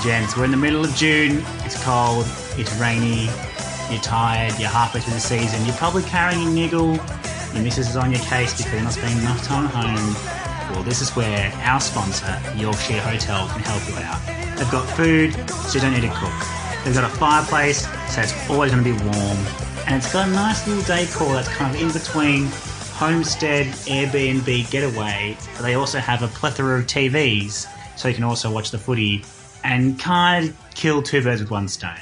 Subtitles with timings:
[0.00, 1.42] and gents, we're in the middle of June.
[1.64, 2.26] It's cold,
[2.56, 3.24] it's rainy,
[3.90, 5.64] you're tired, you're halfway through the season.
[5.64, 6.94] You're probably carrying a niggle.
[7.54, 10.74] Your missus is on your case because you're not spending enough time at home.
[10.74, 14.20] Well, this is where our sponsor, Yorkshire Hotel, can help you out.
[14.56, 16.84] They've got food, so you don't need to cook.
[16.84, 19.38] They've got a fireplace, so it's always going to be warm.
[19.86, 22.46] And it's got a nice little decor that's kind of in between
[22.94, 25.36] homestead, Airbnb, getaway.
[25.56, 29.24] But they also have a plethora of TVs, so you can also watch the footy
[29.64, 31.94] and kind of kill two birds with one stone.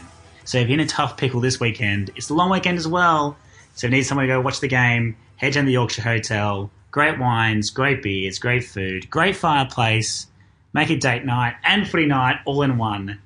[0.44, 3.36] So if you're in a tough pickle this weekend, it's a long weekend as well.
[3.74, 6.02] So if you need someone to go watch the game, head down to the Yorkshire
[6.02, 6.70] Hotel.
[6.90, 10.26] Great wines, great beers, great food, great fireplace.
[10.72, 13.18] Make it date night and footy night all in one.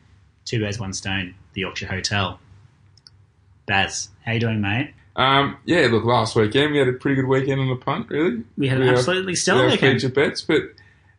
[0.44, 1.34] Two birds, one stone.
[1.54, 2.40] The Yorkshire Hotel.
[3.66, 4.92] Baz, how you doing, mate?
[5.14, 8.42] Um, yeah, look, last weekend we had a pretty good weekend on the punt, really.
[8.56, 10.00] We had an have- absolutely stellar weekend.
[10.00, 10.62] feature bets, but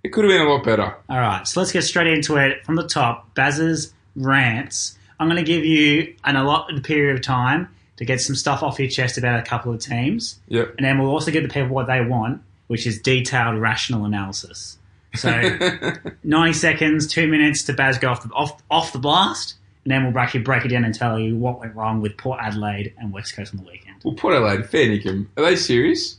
[0.03, 0.95] it could have been a lot better.
[1.09, 3.33] All right, so let's get straight into it from the top.
[3.35, 4.97] Baz's rants.
[5.19, 8.79] I'm going to give you an allotted period of time to get some stuff off
[8.79, 10.75] your chest about a couple of teams, Yep.
[10.77, 14.77] and then we'll also give the people what they want, which is detailed, rational analysis.
[15.15, 15.29] So,
[16.23, 20.03] 90 seconds, two minutes to Baz go off the, off, off the blast, and then
[20.05, 23.13] we'll actually break it down and tell you what went wrong with Port Adelaide and
[23.13, 23.97] West Coast on the weekend.
[24.03, 25.27] well, Port Adelaide, fair dinkum.
[25.37, 26.17] Are they serious?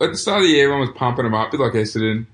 [0.00, 2.26] At the start of the year, everyone was pumping them up, a bit like Essendon.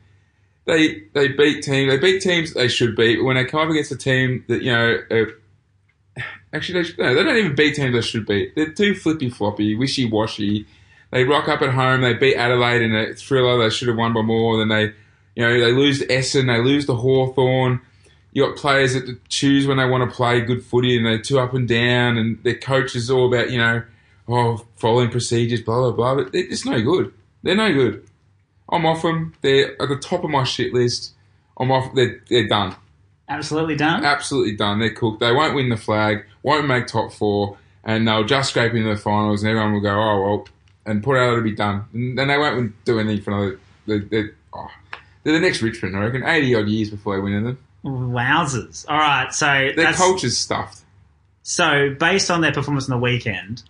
[0.66, 1.91] They they beat teams.
[1.91, 3.16] They beat teams they should beat.
[3.16, 6.98] But when they come up against a team that you know, uh, actually, they, should,
[6.98, 8.55] no, they don't even beat teams they should beat.
[8.55, 10.67] They're too flippy floppy, wishy washy.
[11.11, 12.02] They rock up at home.
[12.02, 13.58] They beat Adelaide in a thriller.
[13.58, 14.58] They should have won by more.
[14.58, 14.94] Then they,
[15.34, 16.47] you know, they lose to Essendon.
[16.47, 17.80] They lose to Hawthorn.
[18.33, 21.41] You got players that choose when they want to play good footy, and they're too
[21.41, 22.17] up and down.
[22.17, 23.83] And their coach is all about you know,
[24.28, 26.22] oh, following procedures, blah blah blah.
[26.22, 27.12] But it's no good.
[27.42, 28.06] They're no good.
[28.71, 29.35] I'm off them.
[29.43, 31.13] They're at the top of my shit list.
[31.59, 31.95] I'm off.
[31.95, 32.75] They're, they're done.
[33.29, 34.05] Absolutely done.
[34.05, 34.81] Absolutely done.
[34.81, 35.20] They're cooked.
[35.20, 36.25] They won't win the flag.
[36.42, 39.42] Won't make top four, and they'll just scrape into the finals.
[39.42, 40.48] And everyone will go, oh well,
[40.86, 41.85] and put out to be done.
[41.92, 43.61] And then they won't do anything for another.
[43.86, 44.69] They're, they're, oh,
[45.23, 46.25] they're the next Richmond, I reckon.
[46.25, 47.59] Eighty odd years before they win anything.
[47.85, 48.85] Wowzers.
[48.89, 50.83] All right, so Their culture's stuffed.
[51.42, 53.63] So, based on their performance on the weekend,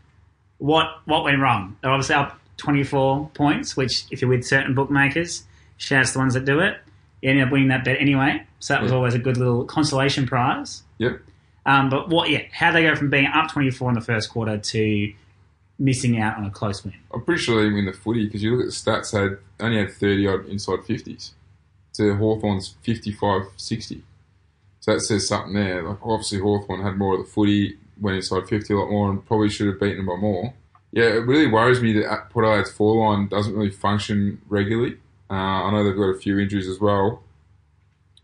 [0.59, 1.77] what what went wrong?
[1.81, 5.45] They're obviously up 24 points, which, if you're with certain bookmakers,
[5.79, 6.77] shout out the ones that do it.
[7.23, 8.97] You end up winning that bet anyway, so that was Yeah.
[8.97, 10.83] always a good little consolation prize.
[10.99, 11.21] Yep.
[11.67, 14.57] Um, but what, yeah, how they go from being up 24 in the first quarter
[14.59, 15.13] to
[15.79, 16.95] missing out on a close win?
[17.13, 19.21] I'm pretty sure they didn't win the footy because you look at the stats, they
[19.23, 21.31] had only had 30 odd inside 50s
[21.95, 24.03] to Hawthorn's 55 60.
[24.81, 25.83] So that says something there.
[25.83, 29.25] Like obviously, Hawthorn had more of the footy, went inside 50 a lot more, and
[29.27, 30.55] probably should have beaten them by more.
[30.93, 34.97] Yeah, it really worries me that Port Adelaide's four line doesn't really function regularly.
[35.31, 37.23] Uh, I know they've got a few injuries as well.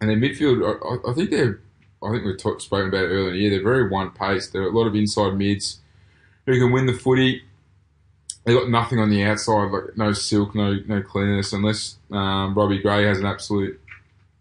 [0.00, 1.60] And their midfield, I, I- think they're,
[2.02, 4.52] I think we've talked, spoken about it earlier in the year, they're very one paced.
[4.52, 5.78] There are a lot of inside mids
[6.44, 7.42] who can win the footy
[8.44, 12.80] they got nothing on the outside, like no silk, no no cleanness, unless um, Robbie
[12.80, 13.80] Gray has an absolute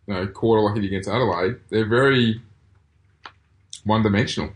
[0.06, 1.56] you know, quarter like against Adelaide.
[1.70, 2.40] They're very
[3.84, 4.52] one dimensional.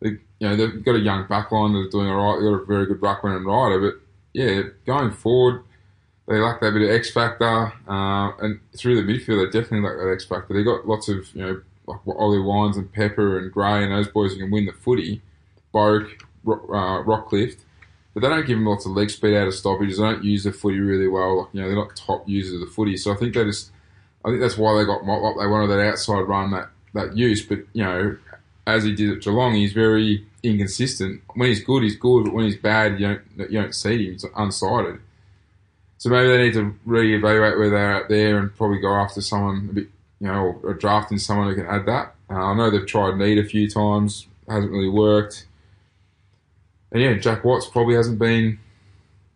[0.00, 2.40] They, you know, they've got a young backline that's doing all right.
[2.40, 4.00] They've got a very good ruckman and Ryder, but
[4.32, 5.62] yeah, going forward,
[6.28, 9.96] they lack that bit of X factor, uh, and through the midfield, they definitely lack
[9.98, 10.54] that X factor.
[10.54, 14.08] They've got lots of you know like Ollie Wines and Pepper and Gray and those
[14.08, 15.22] boys who can win the footy.
[15.74, 16.08] Boak,
[16.46, 17.56] uh, Rockliff
[18.14, 19.98] but they don't give them lots of leg speed out of stoppages.
[19.98, 21.40] They don't use the footy really well.
[21.40, 22.96] Like, you know, they're not top users of the footy.
[22.96, 23.72] So I think they just,
[24.24, 25.40] I think that's why they got Motlop.
[25.40, 27.44] They wanted that outside run, that that use.
[27.44, 28.16] But you know,
[28.68, 31.22] as he did at Geelong, he's very inconsistent.
[31.34, 32.24] When he's good, he's good.
[32.24, 34.12] But when he's bad, you don't you don't see him.
[34.12, 35.00] He's unsighted.
[35.98, 39.68] So maybe they need to reevaluate where they're at there and probably go after someone
[39.70, 39.88] a bit,
[40.20, 42.14] you know, or, or drafting someone who can add that.
[42.28, 45.46] Uh, I know they've tried Neade a few times, hasn't really worked.
[46.92, 48.58] And yeah, Jack Watts probably hasn't been.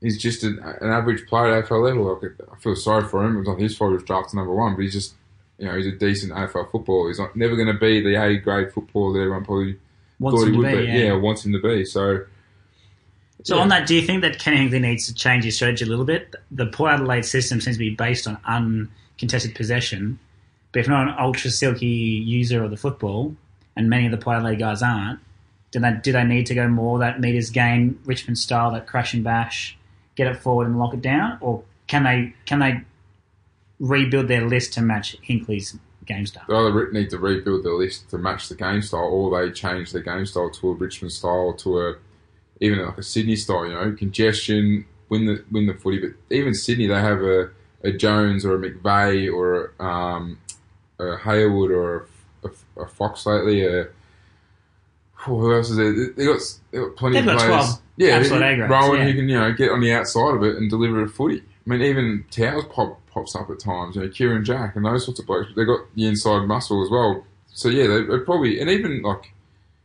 [0.00, 2.18] He's just an, an average player at AFL level.
[2.22, 3.36] Like, I feel sorry for him.
[3.36, 5.14] It was not his fault he was drafted number one, but he's just,
[5.58, 7.08] you know, he's a decent AFL footballer.
[7.08, 9.78] He's not never going to be the A grade footballer that everyone probably
[10.20, 10.92] Wants thought he to would be, be.
[10.92, 11.12] yeah.
[11.14, 11.84] wants him to be.
[11.84, 12.20] So,
[13.44, 13.62] So Yeah.
[13.62, 16.04] on that, do you think that Ken Hinkley needs to change his strategy a little
[16.04, 16.34] bit?
[16.50, 20.18] The Port Adelaide system seems to be based on uncontested possession,
[20.72, 23.34] but if not an ultra silky user of the football,
[23.76, 25.20] and many of the Port Adelaide guys aren't,
[25.70, 29.14] do they, do they need to go more that meters game, Richmond style, that crash
[29.14, 29.76] and bash,
[30.16, 32.80] get it forward and lock it down, or can they can they
[33.78, 35.78] rebuild their list to match Hinkley's
[36.08, 36.44] game style?
[36.48, 39.92] they either need to rebuild their list to match the game style, or they change
[39.92, 41.94] their game style to a Richmond style, to a
[42.60, 43.66] even like a Sydney style.
[43.66, 46.00] You know, congestion, win the win the footy.
[46.00, 47.50] But even Sydney, they have a,
[47.84, 50.38] a Jones or a McVeigh or um,
[50.98, 52.08] a Hayward or
[52.44, 53.64] a, a Fox lately.
[53.64, 53.88] A, oh,
[55.38, 55.92] who else is there?
[55.92, 56.40] They got,
[56.70, 57.66] they got plenty They've of got players.
[57.66, 59.04] 12 yeah, absolute A Rowan yeah.
[59.06, 61.40] who can you know get on the outside of it and deliver a footy.
[61.40, 63.96] I mean, even Towers pop pops up at times.
[63.96, 65.48] You know, Kieran Jack and those sorts of blokes.
[65.48, 67.24] But they got the inside muscle as well.
[67.52, 69.32] So yeah, they, they probably and even like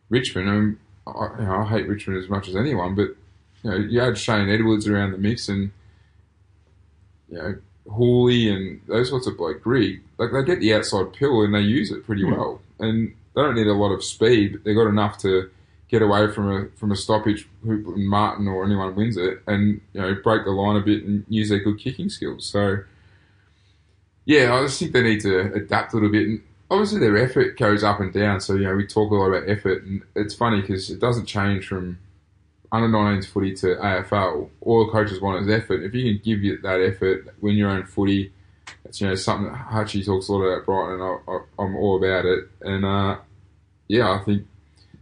[0.10, 0.50] Richmond.
[0.50, 3.10] I mean, I, you know, I hate Richmond as much as anyone, but
[3.64, 5.72] you know, you had Shane Edwards around the mix and
[7.30, 7.56] you know
[7.88, 11.62] Houli and those sorts of like Greg, like they get the outside pill and they
[11.62, 12.32] use it pretty Hmm.
[12.32, 12.62] well.
[12.80, 15.50] And they don't need a lot of speed, but they got enough to
[15.90, 17.48] get away from a from a stoppage.
[17.64, 21.26] Who Martin or anyone wins it, and you know break the line a bit and
[21.30, 22.46] use their good kicking skills.
[22.46, 22.84] So
[24.26, 26.28] yeah, I just think they need to adapt a little bit.
[26.28, 28.42] And obviously, their effort goes up and down.
[28.42, 31.26] So you know we talk a lot about effort, and it's funny because it doesn't
[31.26, 32.00] change from
[32.72, 34.50] under 19s footy to AFL.
[34.62, 35.84] All the coaches want is effort.
[35.84, 38.32] If you can give you that effort, win your own footy,
[38.86, 41.98] it's you know something that Hutchie talks a lot about Brighton, and I, I'm all
[41.98, 42.50] about it.
[42.62, 43.18] And uh,
[43.88, 44.48] yeah, I think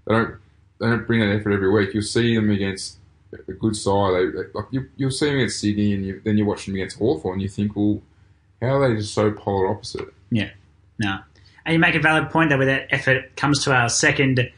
[0.06, 0.36] they don't
[0.80, 1.94] they don't bring that effort every week.
[1.94, 2.98] You'll see them against
[3.34, 4.14] a good side.
[4.14, 6.76] They, they, like you, you'll see them against Sydney, and you, then you watch them
[6.76, 8.02] against Hawthorn, and you think, well,
[8.62, 10.14] how are they just so polar opposite?
[10.30, 10.50] Yeah,
[11.00, 11.20] no.
[11.66, 14.50] And you make a valid point there with that effort comes to our second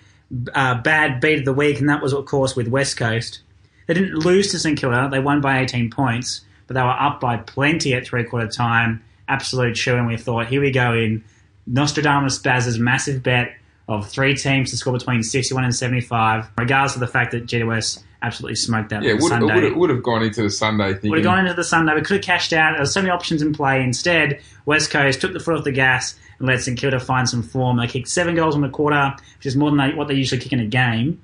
[0.53, 3.41] uh, bad beat of the week, and that was, of course, with West Coast.
[3.87, 5.09] They didn't lose to St Kilda.
[5.11, 9.03] They won by 18 points, but they were up by plenty at three quarter time.
[9.27, 11.23] Absolute shoe, and we thought, here we go in
[11.67, 13.53] Nostradamus Baz's massive bet
[13.87, 18.03] of three teams to score between 61 and 75, regardless of the fact that GWS
[18.23, 19.53] absolutely smoked that Yeah, on would, it Sunday.
[19.53, 21.11] would, it would have gone into the Sunday thinking.
[21.11, 21.93] Would have gone into the Sunday.
[21.93, 22.71] We could have cashed out.
[22.71, 23.83] There were so many options in play.
[23.83, 27.43] Instead, West Coast took the foot off the gas and let St Kilda find some
[27.43, 27.77] form.
[27.77, 30.41] They kicked seven goals in the quarter, which is more than they, what they usually
[30.41, 31.21] kick in a game.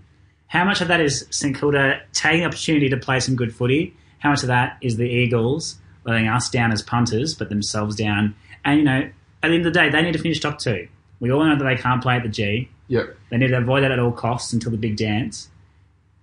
[0.48, 3.96] How much of that is St Kilda taking the opportunity to play some good footy?
[4.20, 8.36] How much of that is the Eagles letting us down as punters, but themselves down?
[8.66, 9.10] And, you know,
[9.42, 10.88] at the end of the day, they need to finish top two.
[11.20, 12.70] We all know that they can't play at the G.
[12.88, 13.16] Yep.
[13.30, 15.50] They need to avoid that at all costs until the big dance.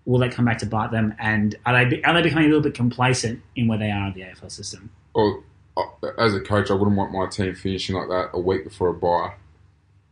[0.06, 1.14] Will that come back to bite them?
[1.18, 4.14] And are they are they becoming a little bit complacent in where they are in
[4.14, 4.90] the AFL system?
[5.12, 5.42] Or
[5.76, 5.82] uh,
[6.18, 8.94] as a coach, I wouldn't want my team finishing like that a week before a
[8.94, 9.34] bye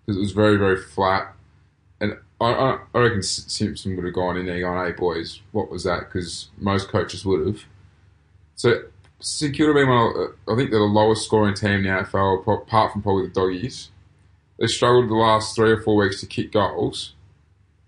[0.04, 1.34] because it was very, very flat.
[2.00, 5.84] And I, I, reckon Simpson would have gone in there going, "Hey boys, what was
[5.84, 7.64] that?" Because most coaches would have.
[8.56, 8.82] So
[9.20, 12.40] St Kilda being one, uh, I think they're the lowest scoring team in the AFL,
[12.40, 13.90] apart from probably the Doggies.
[14.58, 17.13] They struggled the last three or four weeks to kick goals,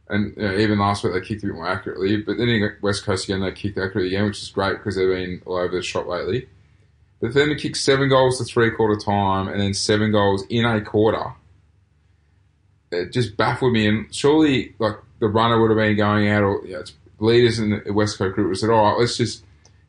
[0.08, 2.16] and you know, even last week they kicked a bit more accurately.
[2.18, 5.08] But then in West Coast again, they kicked accurately again, which is great because they've
[5.08, 6.48] been all over the shop lately.
[7.20, 10.64] But then to kick seven goals to three quarter time and then seven goals in
[10.64, 11.32] a quarter,
[12.92, 13.86] it just baffled me.
[13.86, 16.84] And surely, like the runner would have been going out, or you know,
[17.18, 19.44] leaders in the West Coast group would have said, "All right, let's just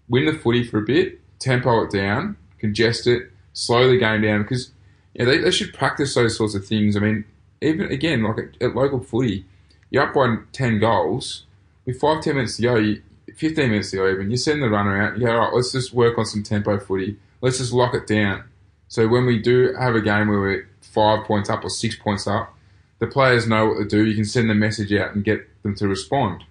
[0.07, 4.43] win the footy for a bit, tempo it down, congest it, slow the game down."
[4.43, 4.71] Because
[5.13, 6.95] you know, they, they should practice those sorts of things.
[6.95, 7.25] I mean,
[7.61, 9.45] even again, like at, at local footy,
[9.89, 11.45] you're up by ten goals
[11.85, 12.75] with five ten minutes to go.
[12.75, 13.01] You,
[13.37, 15.71] 15 minutes to go even, you send the runner out, you go, all right, let's
[15.71, 17.17] just work on some tempo footy.
[17.41, 18.43] Let's just lock it down.
[18.87, 22.25] So when we do have a game where we're five points up or six points
[22.25, 22.53] up,
[22.99, 24.05] the players know what to do.
[24.05, 26.45] You can send the message out and get them to respond.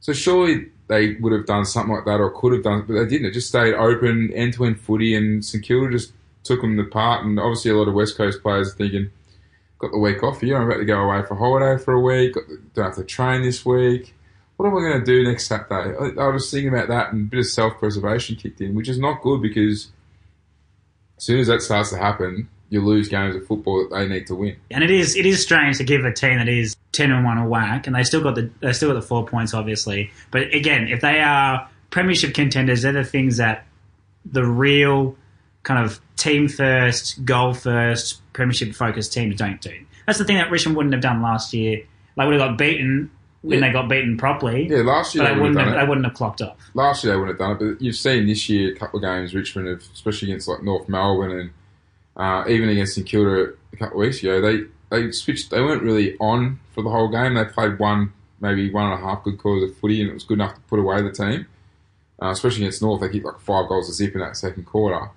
[0.00, 3.06] So surely they would have done something like that or could have done, but they
[3.06, 3.26] didn't.
[3.26, 7.24] It just stayed open, end to end footy, and St Kilda just took them apart.
[7.24, 9.10] And obviously, a lot of West Coast players thinking,
[9.82, 10.56] got the week off here.
[10.56, 12.34] I'm about to go away for holiday for a week.
[12.74, 14.14] Don't have to train this week.
[14.56, 15.96] What am I going to do next Saturday?
[15.98, 18.88] I, I was thinking about that, and a bit of self preservation kicked in, which
[18.88, 19.90] is not good because
[21.18, 24.28] as soon as that starts to happen, you lose games of football that they need
[24.28, 24.56] to win.
[24.70, 27.38] And it is it is strange to give a team that is ten and one
[27.38, 30.12] a whack, and they still got the they still got the four points, obviously.
[30.30, 33.66] But again, if they are premiership contenders, they're the things that
[34.24, 35.16] the real
[35.62, 39.72] kind of team first, goal first, premiership focused teams don't do.
[40.06, 41.82] That's the thing that Richmond wouldn't have done last year.
[42.16, 43.10] They would have got beaten
[43.42, 43.66] when Yeah.
[43.68, 44.68] they got beaten properly.
[44.68, 45.80] Yeah, last year But they they would have wouldn't have, it.
[45.80, 46.58] they wouldn't have clocked up.
[46.74, 49.02] last year they wouldn't have done it, but you've seen this year a couple of
[49.04, 51.50] games Richmond have, especially against like North Melbourne and
[52.16, 55.50] uh, even against St Kilda a couple of weeks ago, they they switched.
[55.50, 57.32] They weren't really on for the whole game.
[57.34, 60.24] They played one, maybe one and a half good quarters of footy, and it was
[60.24, 61.46] good enough to put away the team.
[62.20, 65.08] Uh, especially against North, they kicked like five goals a zip in that second quarter,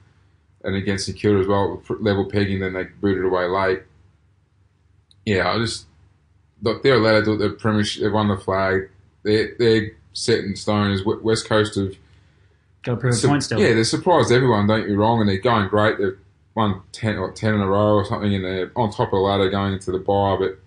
[0.66, 2.60] and against St Kilda as well, level pegging.
[2.60, 3.84] Then they booted away late.
[5.26, 5.86] Yeah, I just
[6.62, 6.84] look.
[6.84, 7.38] They're allowed to do.
[7.38, 8.90] The Premiership, they've won the flag.
[9.24, 10.92] They're they're set in stone.
[10.92, 11.96] As West Coast have
[12.84, 13.60] Got to prove a Su- point still.
[13.60, 14.68] Yeah, they're surprised everyone.
[14.68, 15.98] Don't me wrong, and they're going great.
[15.98, 16.18] They've
[16.54, 19.18] won ten or ten in a row or something, and they're on top of the
[19.18, 20.38] ladder going into the bye.
[20.40, 20.60] But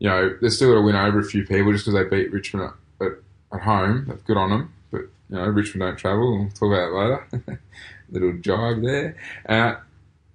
[0.00, 2.32] you know, they're still got to win over a few people just because they beat
[2.32, 3.12] Richmond at, at,
[3.52, 4.06] at home.
[4.08, 4.72] That's good on them.
[4.90, 6.36] But you know, Richmond don't travel.
[6.36, 7.60] We'll talk about it later.
[8.10, 9.16] Little jibe there.
[9.48, 9.76] Uh,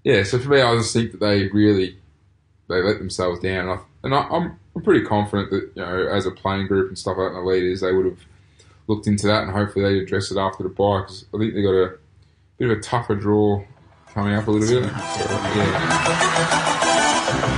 [0.04, 1.98] yeah, so for me, I just think that they really
[2.68, 3.70] they let themselves down.
[3.70, 6.90] And, I, and I, I'm I'm pretty confident that you know as a playing group
[6.90, 8.20] and stuff like that, the leaders they would have
[8.88, 11.62] looked into that and hopefully they address it after the bye because I think they
[11.62, 11.98] got a
[12.58, 13.64] bit of a tougher draw
[14.08, 14.92] coming up a little bit.
[15.56, 17.58] Yeah.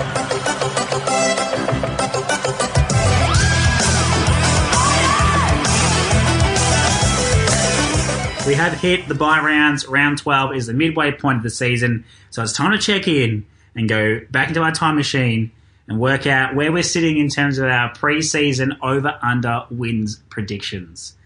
[8.54, 9.88] We have hit the bye rounds.
[9.88, 12.06] Round 12 is the midway point of the season.
[12.30, 15.52] So it's time to check in and go back into our time machine
[15.88, 21.18] and work out where we're sitting in terms of our pre-season over-under wins predictions.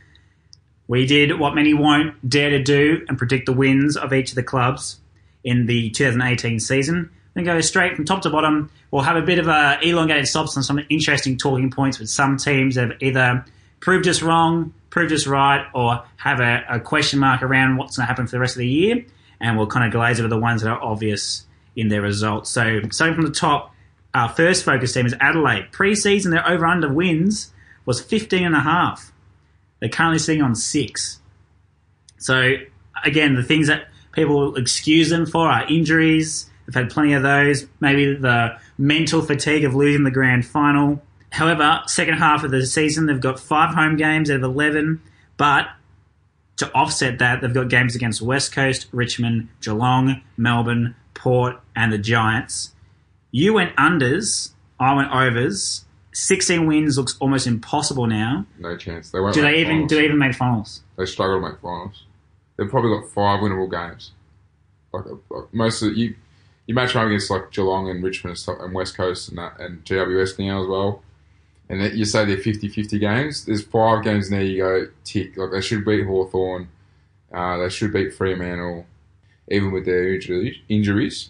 [0.88, 4.36] We did what many won't dare to do and predict the wins of each of
[4.36, 4.98] the clubs
[5.44, 7.10] in the 2018 season.
[7.34, 8.72] Then go straight from top to bottom.
[8.90, 12.38] We'll have a bit of a elongated stops on some interesting talking points with some
[12.38, 13.46] teams that have either
[13.82, 18.04] proved us wrong, proved us right, or have a, a question mark around what's going
[18.04, 19.06] to happen for the rest of the year.
[19.40, 22.50] And we'll kind of glaze over the ones that are obvious in their results.
[22.50, 23.72] So, starting from the top,
[24.16, 25.72] our first focus team is Adelaide.
[25.72, 27.54] Pre-season, their over/under wins
[27.86, 29.14] was 15 and a half.
[29.80, 31.20] They're currently sitting on six.
[32.18, 32.56] So,
[33.06, 36.50] again, the things that people excuse them for are injuries.
[36.66, 37.68] They've had plenty of those.
[37.80, 41.04] Maybe the mental fatigue of losing the grand final.
[41.32, 45.02] However, second half of the season, they've got five home games out of 11,
[45.36, 45.68] but
[46.58, 51.98] to offset that, they've got games against West Coast, Richmond, Geelong, Melbourne, Port, and the
[51.98, 52.74] Giants.
[53.32, 55.86] You went unders, I went overs.
[56.14, 58.46] 16 wins looks almost impossible now.
[58.58, 59.12] No chance.
[59.12, 59.36] They won't.
[59.36, 59.90] Do they even finals.
[59.90, 60.82] do they even make finals?
[60.98, 62.06] They struggle to make finals.
[62.58, 64.12] They've probably got five winnable games.
[64.92, 66.16] Like, like most of you,
[66.66, 69.60] you match up against like Geelong and Richmond and, stuff, and West Coast and that,
[69.60, 71.04] and GWS now as well.
[71.70, 73.46] And that you say they're 50-50 games.
[73.46, 75.36] There's five games there you go tick.
[75.36, 76.70] Like they should beat Hawthorn.
[77.32, 78.86] Uh, they should beat Fremantle,
[79.50, 80.18] even with their
[80.70, 81.30] injuries.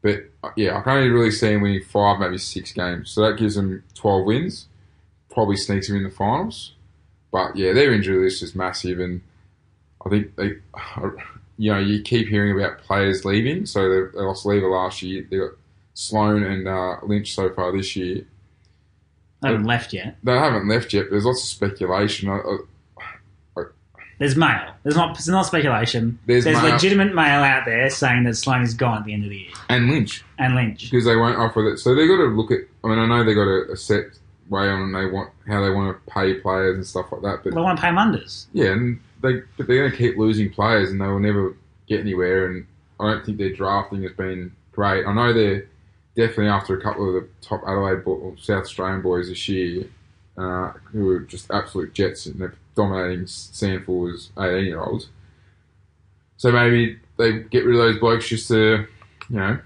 [0.00, 3.10] But uh, yeah, I can only really see them winning five, maybe six games.
[3.10, 4.68] So that gives them 12 wins.
[5.30, 6.74] Probably sneaks them in the finals.
[7.30, 9.20] But yeah, their injury list is massive, and
[10.04, 10.56] I think they,
[11.58, 13.66] you know, you keep hearing about players leaving.
[13.66, 15.26] So they, they lost Lever last year.
[15.28, 15.50] They got
[15.94, 18.24] Sloane and uh, Lynch so far this year.
[19.40, 20.16] They haven't left yet.
[20.24, 21.06] They haven't left yet.
[21.10, 22.28] There's lots of speculation.
[22.28, 22.40] I,
[23.56, 23.64] I,
[24.18, 24.74] There's mail.
[24.82, 25.14] There's not.
[25.14, 26.18] There's not speculation.
[26.26, 26.72] There's There's, mail.
[26.72, 29.50] legitimate mail out there saying that Sloane is gone at the end of the year,
[29.68, 30.90] and Lynch and Lynch.
[30.90, 31.78] because they won't offer that.
[31.78, 32.60] So they've got to look at.
[32.82, 34.06] I mean, I know they've got a, a set
[34.48, 37.44] way on they want how they want to pay players and stuff like that.
[37.44, 38.46] But They want to pay him unders.
[38.52, 41.54] Yeah, and they but they're going to keep losing players, and they will never
[41.88, 42.46] get anywhere.
[42.50, 42.66] And
[42.98, 45.06] I don't think their drafting has been great.
[45.06, 45.66] I know they're
[46.18, 49.84] definitely after a couple of the top Adelaide or South Australian boys this year,
[50.36, 55.08] uh, who were just absolute jets and they're dominating SANFL as eighteen year olds.
[56.36, 58.86] So maybe they get rid of those blokes just to,
[59.30, 59.58] you know,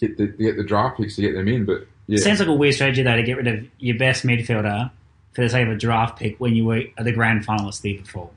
[0.00, 1.66] get the get the draft picks to get them in.
[1.66, 4.90] But yeah, Sounds like a weird strategy though to get rid of your best midfielder
[5.34, 8.00] for the sake of a draft pick when you were the grand finalists the year
[8.00, 8.30] before.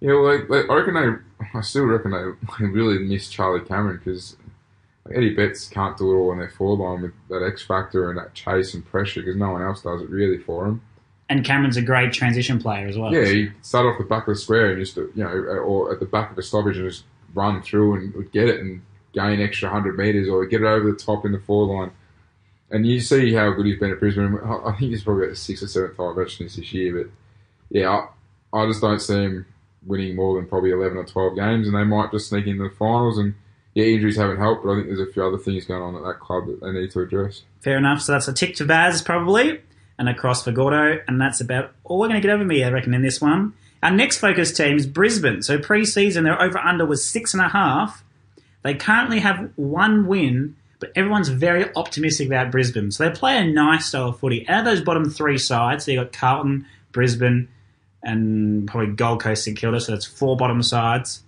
[0.00, 1.58] Yeah, well, they, they, I reckon they.
[1.58, 4.36] I still reckon they really miss Charlie Cameron because
[5.12, 8.18] Eddie Betts can't do it all on their forward line with that X factor and
[8.18, 10.82] that chase and pressure because no one else does it really for him.
[11.28, 13.12] And Cameron's a great transition player as well.
[13.12, 16.00] Yeah, he start off the back of the square and just you know, or at
[16.00, 19.40] the back of the stoppage and just run through and would get it and gain
[19.40, 21.90] extra hundred meters or get it over the top in the forward line.
[22.70, 24.38] And you see how good he's been at Brisbane.
[24.44, 27.12] I think he's probably at the sixth or seventh veterans this year, but
[27.70, 28.06] yeah,
[28.52, 29.46] I, I just don't see him
[29.84, 32.74] winning more than probably 11 or 12 games, and they might just sneak into the
[32.74, 33.18] finals.
[33.18, 33.34] And
[33.80, 36.02] yeah, injuries haven't helped, but I think there's a few other things going on at
[36.02, 37.42] that club that they need to address.
[37.60, 38.00] Fair enough.
[38.02, 39.60] So that's a tick for Baz probably,
[39.98, 42.64] and a cross for Gordo, and that's about all we're going to get over me,
[42.64, 43.54] I reckon, in this one.
[43.82, 45.42] Our next focus team is Brisbane.
[45.42, 48.04] So pre-season, their over/under was six and a half.
[48.62, 52.90] They currently have one win, but everyone's very optimistic about Brisbane.
[52.90, 54.46] So they play a nice style of footy.
[54.48, 57.48] Out of those bottom three sides, so you got Carlton, Brisbane,
[58.02, 59.80] and probably Gold Coast, St Kilda.
[59.80, 61.22] So that's four bottom sides.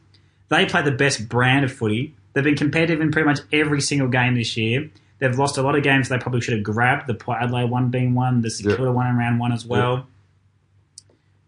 [0.50, 2.14] They play the best brand of footy.
[2.32, 4.90] They've been competitive in pretty much every single game this year.
[5.18, 7.06] They've lost a lot of games they probably should have grabbed.
[7.06, 8.88] The Port Adelaide one being one, the St Yeah.
[8.88, 10.06] One in round one as well.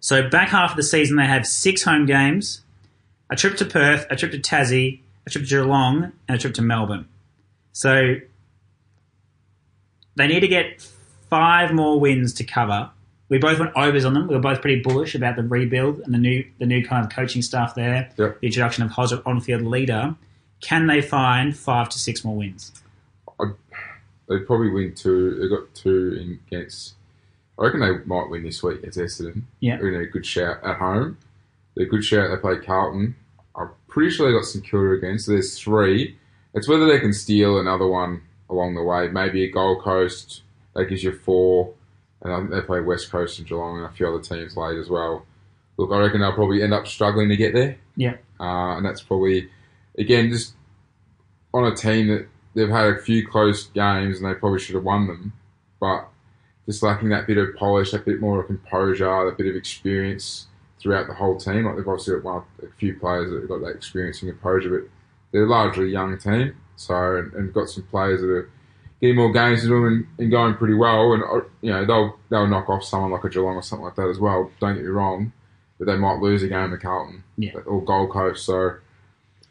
[0.01, 2.63] So back half of the season, they have six home games,
[3.31, 6.55] a trip to Perth, a trip to Tassie, a trip to Geelong, and a trip
[6.55, 7.09] to Melbourne.
[7.73, 8.17] So
[10.17, 10.83] they need to get
[11.31, 12.91] five more wins to cover.
[13.29, 14.29] We both went overs on them.
[14.29, 17.11] We were both pretty bullish about the rebuild and the new the new kind of
[17.11, 18.11] coaching staff there.
[18.17, 18.41] Yep.
[18.41, 20.15] The introduction of Hosmer on-field leader.
[20.65, 22.73] Can they find five to six more wins?
[24.27, 25.35] They probably win two.
[25.35, 26.95] They got two in against.
[27.59, 29.43] I reckon they might win this week against Essendon.
[29.61, 29.77] Yeah.
[29.77, 31.19] They're in a good shout at home.
[31.75, 32.31] They're a good shout.
[32.31, 33.15] They play Carlton.
[33.55, 35.19] I'm pretty sure they got St Kilda again.
[35.19, 36.17] So there's three.
[36.55, 39.09] It's whether they can steal another one along the way.
[39.09, 40.41] Maybe a Gold Coast
[40.75, 41.75] that gives you four,
[42.23, 44.79] and I think they play West Coast and Geelong and a few other teams late
[44.79, 45.27] as well.
[45.77, 47.77] Look, I reckon they'll probably end up struggling to get there.
[47.97, 48.17] Yeah.
[48.41, 49.51] Uh, and that's probably,
[49.99, 50.55] again, just
[51.53, 54.85] on a team that they've had a few close games and they probably should have
[54.85, 55.33] won them,
[55.81, 56.09] but
[56.67, 60.47] just lacking that bit of polish, that bit more of composure, that bit of experience
[60.81, 61.65] throughout the whole team.
[61.67, 64.81] Like they've obviously got one, a few players that have got that experience and composure,
[64.81, 64.89] but
[65.33, 66.57] they're largely a young team.
[66.77, 68.51] So and, and got some players that are
[69.01, 71.13] getting more games to them and, and going pretty well.
[71.13, 73.95] And uh, you know they'll they'll knock off someone like a Geelong or something like
[73.97, 74.51] that as well.
[74.61, 75.33] Don't get me wrong,
[75.79, 77.53] but they might lose a game to Carlton Yeah.
[77.67, 78.45] or Gold Coast.
[78.45, 78.77] So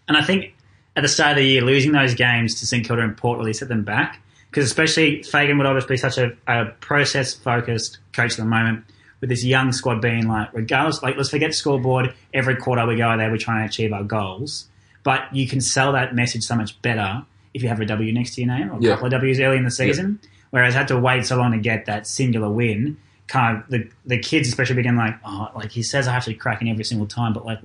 [0.07, 0.53] And I think
[0.95, 3.53] at the start of the year, losing those games to St Kilda and Port really
[3.53, 4.19] set them back.
[4.50, 8.86] Because especially Fagan would obviously be such a, a process focused coach at the moment,
[9.19, 12.13] with this young squad being like, regardless, like let's forget scoreboard.
[12.36, 14.67] Every quarter we go there, we're trying to achieve our goals.
[15.03, 17.24] But you can sell that message so much better
[17.55, 18.89] if you have a W next to your name or a Yeah.
[18.91, 20.19] couple of W's early in the season.
[20.51, 23.89] Whereas I had to wait so long to get that singular win, kind of the
[24.05, 26.83] the kids especially begin like, oh, like he says I have to crack in every
[26.83, 27.60] single time, but like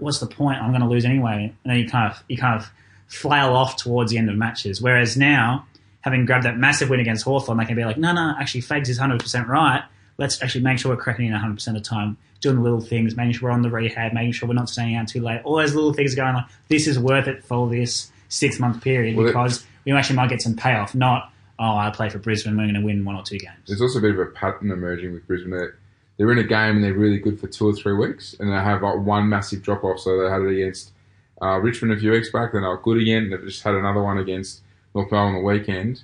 [0.00, 0.60] what's the point?
[0.62, 1.52] I'm going to lose anyway.
[1.64, 2.70] And then you kind of you kind of
[3.08, 4.80] flail off towards the end of matches.
[4.80, 5.66] Whereas now,
[6.00, 8.88] having grabbed that massive win against Hawthorn, they can be like, no, no, actually, Fags
[8.88, 9.82] is 100% right.
[10.18, 13.14] Let's actually make sure we're cracking in 100% of the time, doing the little things,
[13.16, 15.40] making sure we're on the rehab, making sure we're not staying out too late.
[15.44, 19.16] All those little things going like, this is worth it for this six month period
[19.16, 22.56] Well, it- because we actually might get some payoff, not, oh, I play for Brisbane,
[22.56, 23.56] we're going to win one or two games.
[23.66, 25.52] there's also a bit of a pattern emerging with Brisbane.
[26.16, 28.54] They're in a game and they're really good for two or three weeks, and they
[28.54, 30.00] have like one massive drop off.
[30.00, 30.92] So they had it against
[31.42, 33.30] uh, Richmond a few weeks back, then they were good again.
[33.30, 34.60] They've just had another one against
[34.94, 36.02] North Melbourne on the weekend.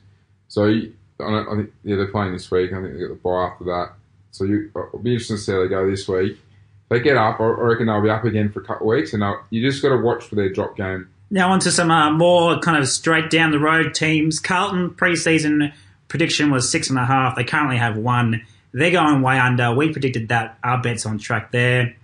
[0.49, 2.73] So I, I think yeah, they're playing this week.
[2.73, 3.93] I think they get the bye after that.
[4.33, 6.33] So you, it'll be interesting to see how they go this week.
[6.33, 8.97] If they get up, I I reckon they'll be up again for a couple of
[8.97, 11.09] weeks, and you just got to watch for their drop game.
[11.31, 14.41] Now on to some uh, more kind of straight down the road teams.
[14.41, 15.73] Carlton preseason
[16.09, 17.37] prediction was six and a half.
[17.37, 18.45] They currently have one.
[18.73, 19.75] They're going way under.
[19.75, 20.59] We predicted that.
[20.63, 21.97] Our bet's on track there.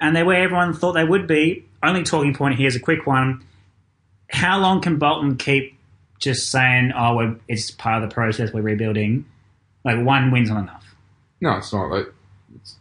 [0.00, 1.64] And they're where everyone thought they would be.
[1.82, 3.44] Only talking point here is a quick one.
[4.30, 5.76] How long can Bolton keep
[6.18, 9.24] just saying, oh, we're, it's part of the process, we're rebuilding?
[9.84, 10.94] Like, one win's not enough.
[11.40, 11.90] No, it's not.
[11.90, 12.12] Like,
[12.54, 12.76] it's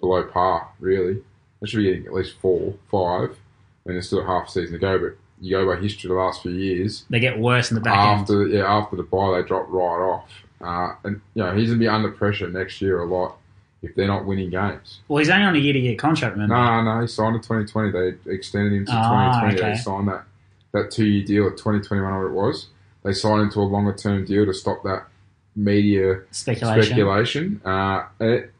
[0.00, 1.22] below par, really.
[1.60, 3.36] They should be getting at least four, five,
[3.84, 4.98] and there's still half a season to go.
[4.98, 7.04] But you go by history the last few years.
[7.10, 8.20] They get worse in the back end.
[8.22, 10.30] After yeah, after the bye, they drop right off.
[10.60, 13.36] Uh, and you know he's gonna be under pressure next year a lot
[13.82, 15.00] if they're not winning games.
[15.06, 16.54] Well, he's only on a year to year contract, remember?
[16.54, 17.90] No, no, he signed in 2020.
[17.92, 19.54] They extended him to Ah, 2020.
[19.60, 19.70] okay.
[19.72, 20.24] They signed that
[20.72, 22.68] that two year deal at 2021, whatever it was.
[23.02, 25.06] They signed into a longer term deal to stop that
[25.54, 26.82] media Speculation.
[26.84, 27.60] speculation.
[27.64, 28.52] Uh, it,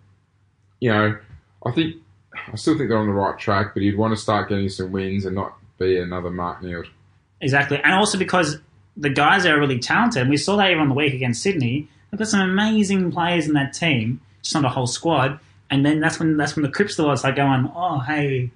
[0.81, 1.17] you know,
[1.65, 1.97] I think
[2.53, 4.93] I still think they're on the right track, but you'd want to start getting some
[4.93, 6.87] wins and not be another Mark Neeld.
[7.41, 8.59] Exactly, and also because
[8.97, 10.23] the guys are really talented.
[10.23, 11.89] And we saw that even on the week against Sydney.
[12.11, 15.39] They've got some amazing players in that team, just not a whole squad.
[15.71, 18.51] And then that's when that's when the Cripps are like going, oh hey,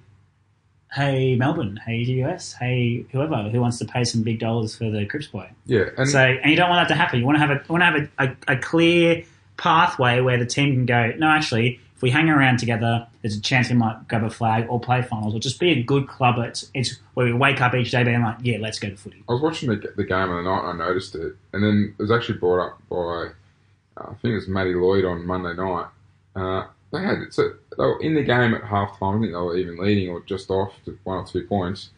[0.93, 5.05] hey Melbourne, hey US, hey whoever who wants to pay some big dollars for the
[5.05, 5.49] Cripps boy.
[5.65, 7.19] Yeah, and So and you don't want that to happen.
[7.19, 9.25] You want to have a want to have a, a, a clear
[9.57, 11.13] pathway where the team can go.
[11.17, 14.65] No, actually, if we hang around together, there's a chance we might grab a flag
[14.69, 16.39] or play finals or just be a good club.
[16.39, 19.23] It's, it's where we wake up each day being like, yeah, let's go to footy.
[19.29, 21.93] I was watching the, the game of the night and I noticed it, and then
[21.99, 22.95] it was actually brought up by
[23.97, 25.89] uh, I think it was Matty Lloyd on Monday night.
[26.35, 29.17] Uh, they had so they were in the game at half time.
[29.17, 31.91] I think they were even leading or just off to one or two points,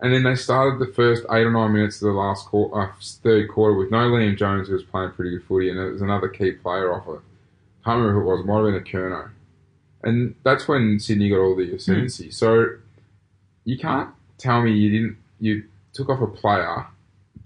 [0.00, 2.92] and then they started the first eight or nine minutes of the last quarter, uh,
[3.22, 6.02] third quarter with no Liam Jones who was playing pretty good footy, and it was
[6.02, 7.20] another key player off it.
[7.88, 8.40] Can't remember who it was.
[8.40, 9.30] It might have been a Kerno,
[10.02, 12.30] and that's when Sydney got all the ascendancy.
[12.30, 12.66] So
[13.64, 16.86] you can't tell me you didn't you took off a player,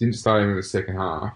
[0.01, 1.35] didn't start him in the second half,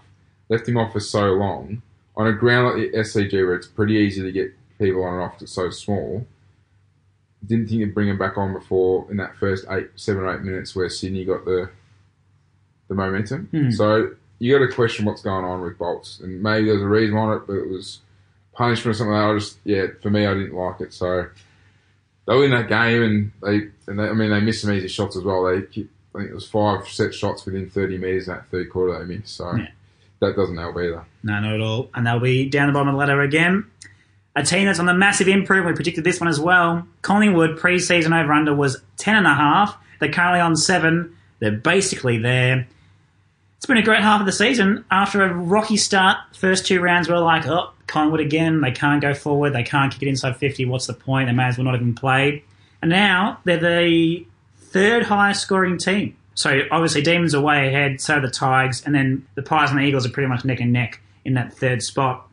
[0.49, 1.81] left him off for so long
[2.17, 5.23] on a ground like the SCG where it's pretty easy to get people on and
[5.23, 6.27] off it's so small.
[7.45, 10.41] Didn't think you'd bring him back on before in that first eight, seven or eight
[10.41, 11.69] minutes where Sydney got the
[12.89, 13.47] the momentum.
[13.51, 13.71] Hmm.
[13.71, 17.15] So you got to question what's going on with Bolts, and maybe there's a reason
[17.15, 17.99] on it, but it was
[18.57, 19.13] punishment or something.
[19.13, 19.35] Like that.
[19.35, 20.93] I just yeah, for me, I didn't like it.
[20.93, 21.27] So
[22.27, 24.87] they were in that game, and they and they, I mean they missed some easy
[24.87, 25.43] shots as well.
[25.45, 28.69] They keep, I think it was five set shots within 30 metres in that third
[28.69, 29.35] quarter they missed.
[29.35, 29.67] So Yeah.
[30.19, 31.05] that doesn't help either.
[31.23, 31.89] No, not at all.
[31.93, 33.65] And they'll be down the bottom of the ladder again.
[34.35, 35.65] A team that's on the massive improve.
[35.65, 36.87] We predicted this one as well.
[37.01, 39.75] Collingwood pre-season over under was ten and a half.
[39.99, 41.15] They're currently on seven.
[41.39, 42.67] They're basically there.
[43.57, 44.85] It's been a great half of the season.
[44.91, 48.61] After a rocky start, first two rounds, were like, oh, Collingwood again.
[48.61, 49.53] They can't go forward.
[49.53, 50.65] They can't kick it inside 50.
[50.65, 51.27] What's the point?
[51.27, 52.43] They may as well not even played.
[52.81, 54.25] And now they're the
[54.59, 56.15] third highest scoring team.
[56.35, 59.79] So obviously, Demons are way ahead, so are the Tigers, and then the Pies and
[59.79, 62.27] the Eagles are pretty much neck and neck in that third spot.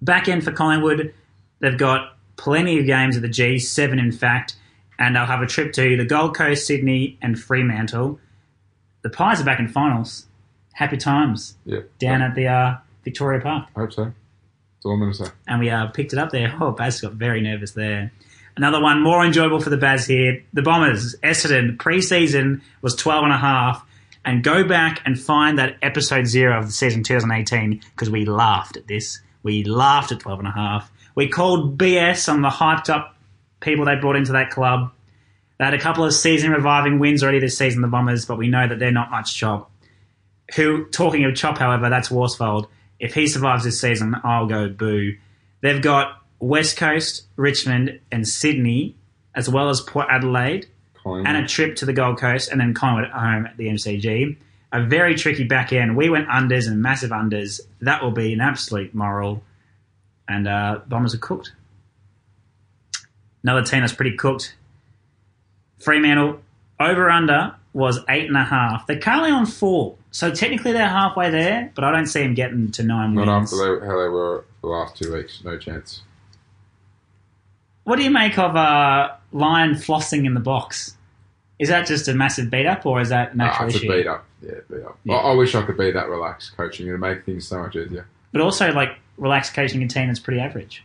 [0.00, 1.12] Back end for Collingwood,
[1.58, 4.54] they've got plenty of games at the G, seven in fact,
[4.96, 8.20] and they'll have a trip to the Gold Coast, Sydney, and Fremantle.
[9.04, 10.26] The Pies are back in finals.
[10.72, 11.80] Happy times Yeah.
[12.00, 13.68] down at the uh, Victoria Park.
[13.76, 14.04] I hope so.
[14.06, 14.14] That's
[14.86, 15.30] all I'm going to say.
[15.46, 16.52] and we uh, picked it up there.
[16.60, 18.10] Oh, Baz got very nervous there.
[18.56, 20.42] Another one more enjoyable for the Baz here.
[20.52, 23.86] The Bombers, Essendon, pre-season was 12 and a half.
[24.24, 28.78] And go back and find that episode zero of the season 2018 because we laughed
[28.78, 29.20] at this.
[29.42, 30.90] We laughed at 12 and a half.
[31.14, 33.14] We called BS on the hyped up
[33.60, 34.92] people they brought into that club.
[35.64, 38.48] They had a couple of season reviving wins already this season, the Bombers, but we
[38.48, 39.70] know that they're not much chop.
[40.56, 42.66] Who, talking of chop, however, that's Worsfold.
[43.00, 45.16] If he survives this season, I'll go boo.
[45.62, 48.94] They've got West Coast, Richmond, and Sydney,
[49.34, 50.66] as well as Port Adelaide,
[51.02, 51.34] Collingwood.
[51.34, 54.36] and a trip to the Gold Coast, and then Collingwood at home at the MCG.
[54.70, 55.96] A very tricky back end.
[55.96, 57.62] We went unders and massive unders.
[57.80, 59.42] That will be an absolute moral.
[60.28, 61.52] And uh, Bombers are cooked.
[63.42, 64.56] Another team that's pretty cooked.
[65.84, 66.40] Fremantle
[66.80, 68.86] over under was eight and a half.
[68.86, 71.70] They're currently on four, so technically they're halfway there.
[71.74, 73.52] But I don't see them getting to nine Not wins.
[73.52, 75.42] after they, how they were the last two weeks.
[75.44, 76.02] No chance.
[77.84, 80.96] What do you make of uh, Lyon flossing in the box?
[81.58, 83.78] Is that just a massive beat up, or is that an Ah, actual it's a
[83.78, 83.88] issue?
[83.92, 84.24] beat up.
[84.42, 84.98] Yeah, beat up.
[85.04, 85.14] Yeah.
[85.16, 86.88] I, I wish I could be that relaxed coaching.
[86.88, 88.06] It'd make things so much easier.
[88.32, 90.84] But also, like relaxed coaching a team that's pretty average.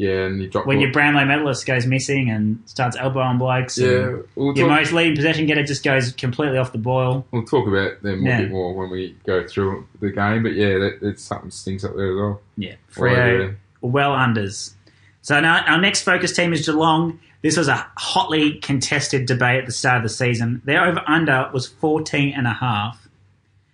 [0.00, 3.76] Yeah, and you drop When the- your Brownlow medalist goes missing and starts elbowing blokes,
[3.76, 7.26] Yeah, we'll your most leading possession getter just goes completely off the boil.
[7.32, 8.38] we'll talk about them Yeah.
[8.38, 10.42] a bit more when we go through the game.
[10.42, 12.40] But yeah, that, it's something stinks up there as well.
[12.56, 14.72] Yeah, Freo well unders.
[15.20, 17.18] So now our next focus team is Geelong.
[17.42, 20.62] This was a hotly contested debate at the start of the season.
[20.64, 23.06] Their over under was 14 and a half.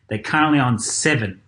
[0.08, 1.40] They're currently on seven.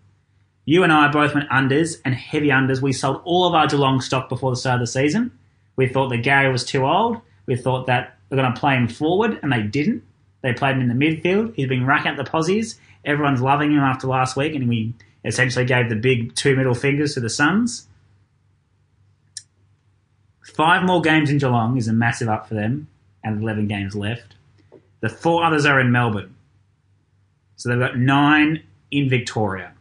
[0.69, 2.83] You and I both went unders and heavy unders.
[2.83, 5.31] We sold all of our Geelong stock before the start of the season.
[5.77, 7.23] We thought that Gary was too old.
[7.47, 10.03] We thought that we're going to play him forward, and they didn't.
[10.43, 11.55] They played him in the midfield.
[11.55, 12.79] He's been racking up the posies.
[13.03, 14.93] Everyone's loving him after last week, and we
[15.25, 17.89] essentially gave the big two middle fingers to the Suns.
[20.43, 22.89] Five more games in Geelong is a massive up for them,
[23.25, 24.35] and 11 games left.
[25.01, 26.35] The four others are in Melbourne.
[27.57, 29.73] So they've got nine in Victoria.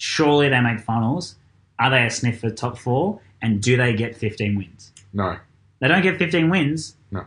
[0.00, 1.34] Surely they make finals.
[1.78, 3.20] Are they a sniff for top four?
[3.42, 4.92] And do they get 15 wins?
[5.12, 5.36] No,
[5.80, 6.96] They don't get 15 wins.
[7.10, 7.26] No.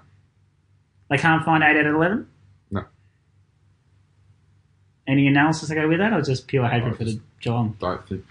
[1.07, 2.27] They can't find 8 out of 11?
[2.71, 2.85] No.
[5.05, 7.77] Any analysis to go with that, or just pure hatred for the Geelong?
[7.79, 8.25] don't think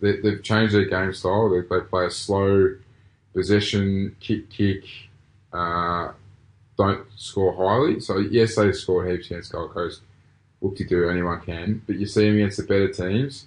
[0.00, 1.48] they, they've changed their game style.
[1.48, 2.76] They, they play a slow
[3.32, 4.84] possession, kick, kick.
[5.50, 6.12] Uh,
[6.76, 8.00] don't score highly.
[8.00, 10.02] So yes, they scored heaps against Gold Coast.
[10.60, 11.80] Whoop de do, anyone can.
[11.86, 13.46] But you see them against the better teams.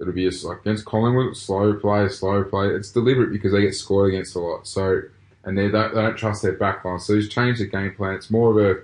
[0.00, 2.68] It'll be just like against Collingwood, slow play, slow play.
[2.68, 4.66] It's deliberate because they get scored against a lot.
[4.66, 5.02] So
[5.44, 7.00] and they don't, they don't trust their back line.
[7.00, 8.14] So he's changed the game plan.
[8.14, 8.80] It's more of a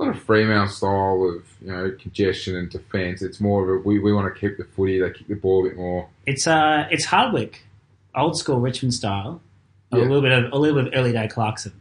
[0.00, 3.20] not a Fremantle style of you know congestion and defence.
[3.20, 5.00] It's more of a we, we want to keep the footy.
[5.00, 6.08] They kick the ball a bit more.
[6.26, 7.62] It's uh, it's Hardwick,
[8.14, 9.40] old school Richmond style.
[9.90, 11.72] A little bit of a little bit of early day Clarkson,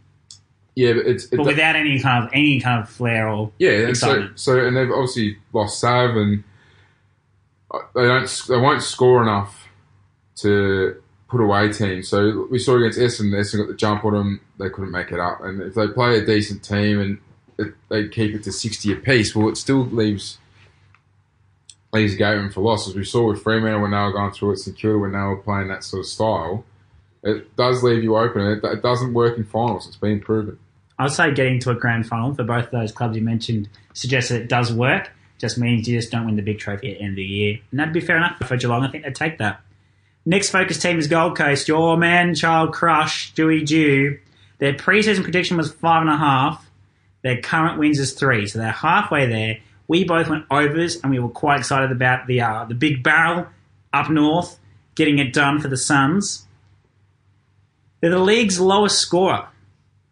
[0.76, 3.88] Yeah, but it's but without any kind of any kind of flair or yeah.
[3.88, 6.44] And so so and they've obviously lost Sav and
[7.96, 9.68] they don't they won't score enough
[10.38, 12.08] to put away teams.
[12.08, 14.42] So we saw against Essendon, Essendon got the jump on them.
[14.60, 15.42] They couldn't make it up.
[15.42, 17.18] And if they play a decent team and
[17.58, 20.38] it, they keep it to sixty apiece, well, it still leaves.
[21.94, 22.96] Leaves game for losses.
[22.96, 25.70] We saw with Fremantle when they were going through it, St when they were playing
[25.70, 26.66] that sort of style.
[27.24, 28.42] It does leave you open.
[28.42, 29.88] It, it doesn't work in finals.
[29.88, 30.60] It's been proven.
[31.00, 34.32] I'd say getting to a grand final for both of those clubs you mentioned suggests
[34.32, 35.10] that it does work.
[35.38, 37.60] Just means you just don't win the big trophy at the end of the year.
[37.72, 38.84] And that'd be fair enough for Geelong.
[38.84, 39.62] I think they'd take that.
[40.26, 41.68] Next focus team is Gold Coast.
[41.68, 44.20] Your man child crush, Stewie Dew.
[44.58, 46.70] Their preseason prediction was five and a half.
[47.22, 48.48] Their current wins is three.
[48.48, 49.60] So they're halfway there.
[49.88, 53.48] We both went overs and we were quite excited about the uh, the big barrel
[53.94, 54.60] up north
[54.96, 56.46] getting it done for the Suns.
[58.02, 59.48] They're the league's lowest scorer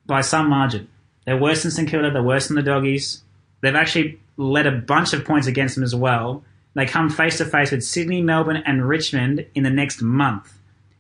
[0.06, 0.88] by some margin.
[1.26, 2.12] They're worse than St Kilda.
[2.12, 3.22] They're worse than the Doggies.
[3.62, 6.44] They've actually led a bunch of points against them as well.
[6.74, 10.58] They come face to face with Sydney, Melbourne, and Richmond in the next month.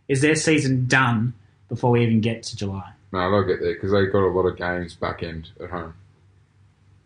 [0.07, 1.33] Is their season done
[1.67, 2.91] before we even get to July?
[3.11, 5.93] No, they'll get there because they've got a lot of games back end at home.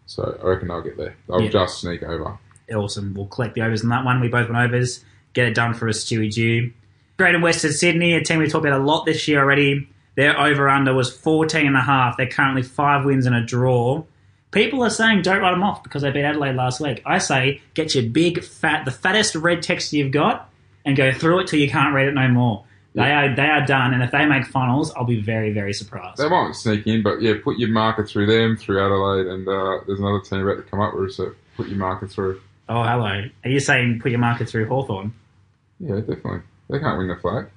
[0.05, 1.15] So I reckon they'll get there.
[1.27, 1.49] They'll Yeah.
[1.49, 2.37] just sneak over.
[2.73, 3.13] Awesome.
[3.15, 4.19] We'll collect the overs on that one.
[4.21, 5.03] We both went overs.
[5.33, 6.71] Get it done for us, Stewie Dew.
[7.17, 9.87] Greater Western Sydney, a team we've talked about a lot this year already.
[10.15, 12.17] Their over under was 14 and a half.
[12.17, 14.03] They're currently five wins and a draw.
[14.51, 17.01] People are saying don't write them off because they beat Adelaide last week.
[17.05, 20.49] I say get your big fat, the fattest red text you've got,
[20.85, 22.65] and go through it till you can't read it no more.
[22.95, 26.17] They are they are done, and if they make finals, I'll be very very surprised.
[26.17, 29.79] They won't sneak in, but yeah, put your marker through them, through Adelaide, and uh,
[29.85, 32.41] there's another team about to come up with, so put your marker through.
[32.67, 35.13] Oh hello, are you saying put your marker through Hawthorn?
[35.79, 36.41] Yeah, definitely.
[36.69, 37.49] They can't win the flag.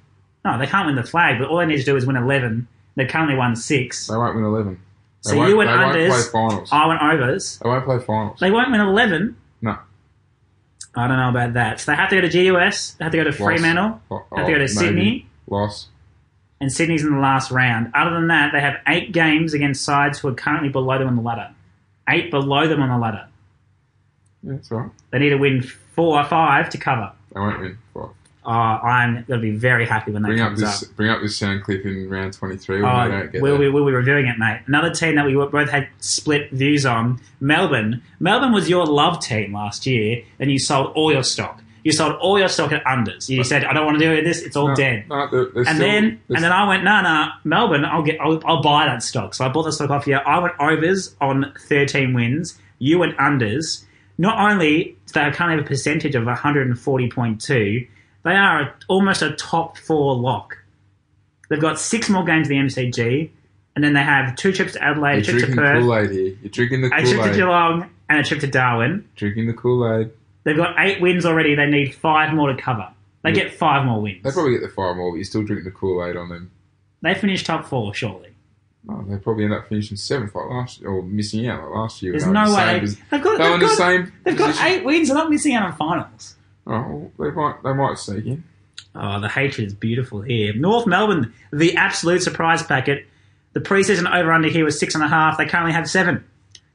[0.45, 2.67] No, they can't win the flag, but all they need to do is win eleven.
[2.95, 4.07] They've currently won six.
[4.07, 4.79] They won't win 11.
[5.23, 6.09] So you went they unders.
[6.09, 6.69] won't play finals.
[6.71, 7.59] I went overs.
[7.63, 8.39] They won't play finals.
[8.39, 9.35] They won't win eleven.
[9.61, 9.77] no.
[10.95, 11.79] I don't know about that.
[11.79, 12.91] So they have to go to GUS.
[12.93, 13.99] They have to go to Fremantle.
[14.11, 14.67] Oh, Have to go to oh, maybe.
[14.67, 15.27] Sydney.
[15.47, 15.87] Loss.
[16.61, 17.89] and Sydney's in the last round.
[17.95, 21.15] Other than that, they have eight games against sides who are currently below them on
[21.15, 21.49] the ladder.
[22.07, 23.27] Eight below them on the ladder.
[24.43, 24.89] Yeah, that's right.
[25.09, 27.11] They need to win four or five to cover.
[27.33, 27.77] They won't win.
[27.95, 28.09] Five.
[28.45, 30.83] Uh, I'm going to be very happy when that Bring up this.
[30.83, 30.95] up.
[30.95, 33.85] Bring up this sound clip in round 23 when they don't get we'll, we, we'll
[33.85, 34.61] be reviewing it, mate.
[34.67, 38.01] Another team that we both had split views on, Melbourne.
[38.19, 41.61] Melbourne was your love team last year, and you sold all your stock.
[41.85, 43.27] You sold all your stock at unders.
[43.27, 45.77] You said, "I don't want to do this; it's all No, dead." no, And still-
[45.79, 49.33] then, and then I went, no, no, Melbourne, I'll get, I'll, I'll buy that stock.
[49.33, 50.15] So I bought the stock off you.
[50.15, 52.57] I went overs on 13 wins.
[52.79, 53.83] You went unders.
[54.17, 57.87] Not only they currently have a percentage of 140.2,
[58.23, 60.57] they are a, almost a top four lock.
[61.49, 63.29] They've got six more games in the MCG,
[63.75, 66.11] and then they have two trips to Adelaide, a You're trip to Perth, Kool Aid
[66.11, 66.37] here.
[66.41, 67.33] You're drinking the a trip to.
[67.35, 69.07] Geelong, and a trip to Darwin.
[69.15, 70.11] Drinking the Kool Aid.
[70.43, 71.55] They've got eight wins already.
[71.55, 72.87] They need five more to cover.
[73.23, 73.43] They Yeah.
[73.43, 74.23] get five more wins.
[74.23, 76.51] They probably get the five more, but you're still drinking the Kool Aid on them.
[77.01, 78.29] They finish top four, surely.
[78.89, 82.01] Oh, they probably end up finishing seventh like last year, or missing out like last
[82.01, 82.11] year.
[82.11, 82.63] There's They were no in the way.
[82.65, 84.13] same They, pos- they've got, they were they've in the got, same.
[84.25, 84.67] they've got position.
[84.67, 85.07] eight wins.
[85.07, 86.35] They're not missing out on finals.
[86.65, 87.63] Oh, they might.
[87.63, 88.43] They might sneak in.
[88.95, 90.53] Oh, the hatred is beautiful here.
[90.53, 93.07] North Melbourne, the absolute surprise packet.
[93.53, 95.37] The preseason over under here was six and a half.
[95.37, 96.23] They currently have seven.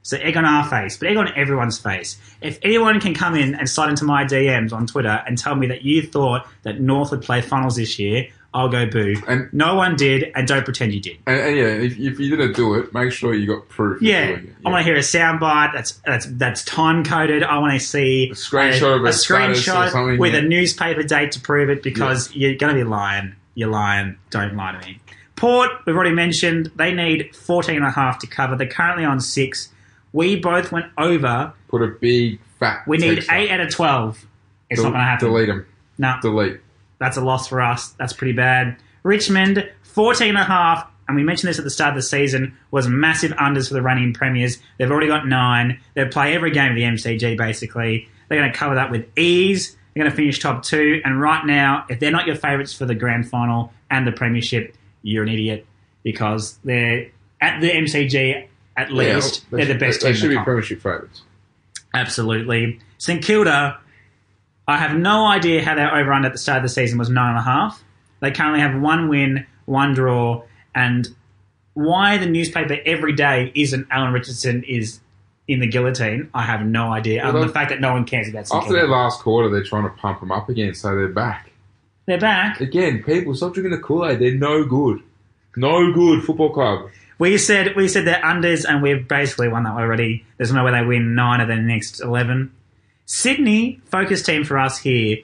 [0.01, 2.17] So egg on our face, but egg on everyone's face.
[2.41, 5.67] If anyone can come in and slide into my DMs on Twitter and tell me
[5.67, 9.15] that you thought that North would play finals this year, I'll go boo.
[9.27, 11.17] And- no one did, and don't pretend you did.
[11.27, 14.01] And, and yeah, if, if you didn't do it, make sure you got proof.
[14.01, 14.39] you're Yeah.
[14.65, 17.43] I want to hear a soundbite that's that's that's time coded.
[17.43, 20.39] I want to see A screenshot of a status or screenshot with yeah.
[20.39, 23.35] a newspaper date to prove it because you're going to be lying.
[23.53, 24.17] You're lying.
[24.31, 24.99] Don't lie to me.
[25.35, 28.57] Port, we've already mentioned, they need 14 and a half to cover.
[28.57, 29.69] They're currently on six.
[30.11, 31.53] We both went over.
[31.69, 32.85] Put a big fat.
[32.87, 33.35] We need text up.
[33.37, 34.25] eight out of 12.
[34.69, 35.27] It's Del- not going to happen.
[35.29, 35.65] Delete them.
[35.97, 36.59] No, Delete.
[36.99, 37.89] That's a loss for us.
[37.91, 38.77] That's pretty bad.
[39.03, 42.57] Richmond, 14 and a half, and we mentioned this at the start of the season,
[42.71, 44.59] was massive unders for the reigning premiers.
[44.77, 45.79] They've already got nine.
[45.95, 48.07] They play every game of the MCG, basically.
[48.27, 49.75] They're going to cover that with ease.
[49.95, 51.01] They're going to finish top two.
[51.03, 54.75] And right now, if they're not your favourites for the grand final and the premiership,
[55.01, 55.65] you're an idiot
[56.03, 57.07] because they're
[57.41, 59.45] at the MCG at least.
[59.51, 60.15] Yeah, they're the best They team.
[60.15, 60.45] should in the be comp.
[60.45, 61.23] premiership favourites.
[61.93, 62.79] Absolutely.
[62.97, 63.79] St Kilda,
[64.69, 67.09] I have no idea how their over under at the start of the season was
[67.09, 67.83] nine and a half.
[68.19, 70.43] They currently have one win, one draw,
[70.75, 71.07] and
[71.73, 74.99] why the newspaper every day isn't Alan Richardson is
[75.47, 77.23] in the guillotine, I have no idea.
[77.23, 79.83] Other than the fact that no one cares about After their last quarter, they're trying
[79.83, 81.49] to pump them up again, so they're back.
[82.05, 82.61] They're back.
[82.61, 84.19] Again, people, stop drinking the Kool Aid.
[84.19, 85.01] They're no good.
[85.55, 86.91] No good football club.
[87.17, 90.25] We said we said they're unders, and we've basically won that already.
[90.37, 92.53] There's no way they win nine of the next eleven.
[93.11, 95.17] Sydney focus team for us here.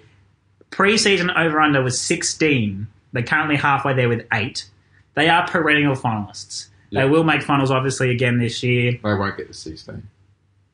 [0.72, 2.88] Preseason over under was sixteen.
[3.14, 4.68] They're currently halfway there with eight.
[5.14, 6.70] They are perennial finalists.
[6.90, 7.04] Yeah.
[7.04, 8.94] They will make finals obviously again this year.
[8.94, 10.02] They won't get the 16.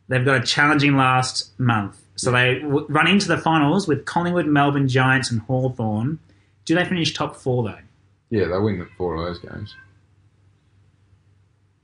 [0.08, 4.48] They've got a challenging last month, so they w- run into the finals with Collingwood,
[4.48, 6.18] Melbourne Giants, and Hawthorn.
[6.64, 7.80] Do they finish top four though?
[8.30, 9.76] Yeah, they win the four of those games.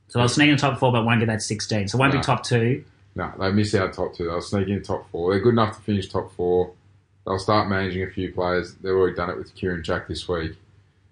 [0.08, 1.86] So they'll sneak in top four, but won't get that sixteen.
[1.86, 2.82] So won't be top two.
[3.18, 4.24] No, they miss out top two.
[4.26, 5.32] They'll sneak in top four.
[5.32, 6.70] They're good enough to finish top four.
[7.26, 8.74] They'll start managing a few players.
[8.76, 10.52] They've already done it with Kieran Jack this week.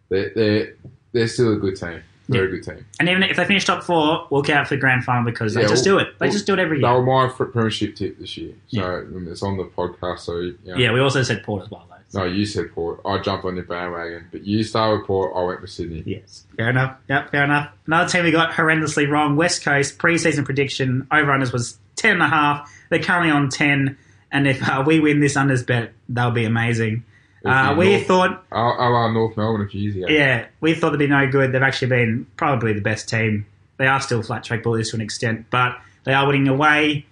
[0.09, 0.75] They're they're,
[1.13, 2.03] they're still a good team.
[2.29, 2.87] Very good team.
[3.01, 5.63] And even if they finish top four, we'll out for the grand final because they
[5.63, 6.19] Yeah, just well- do it.
[6.19, 7.01] They well, just do it every They year.
[7.01, 9.31] were my premiership tip this year, so Yeah.
[9.31, 10.21] it's on the podcast.
[10.21, 12.21] So you know, Yeah, we also said Port as well, though.
[12.21, 13.01] no, you said Port.
[13.05, 15.33] I jumped on your bandwagon, but you started with Port.
[15.37, 16.03] I went with Sydney.
[16.07, 16.97] Yes, fair enough.
[17.09, 17.71] Yep, fair enough.
[17.87, 19.35] Another team we got horrendously wrong.
[19.37, 22.73] West Coast preseason prediction over unders was ten and a half.
[22.91, 23.97] They're currently on ten,
[24.31, 27.05] and if uh, we win this unders bet, that'll be amazing.
[27.45, 30.07] Uh, we North- thought, A la North Melbourne a few years ago.
[30.09, 31.53] yeah, we thought they'd be no good.
[31.53, 33.47] They've actually been probably the best team.
[33.77, 37.07] They are still flat track bullies to an extent, but they are winning away.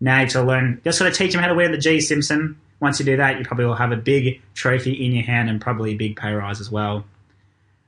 [0.00, 2.58] Now to learn, just got to teach them how to win the G Simpson.
[2.80, 5.60] Once you do that, you probably will have a big trophy in your hand and
[5.60, 7.04] probably a big pay rise as well.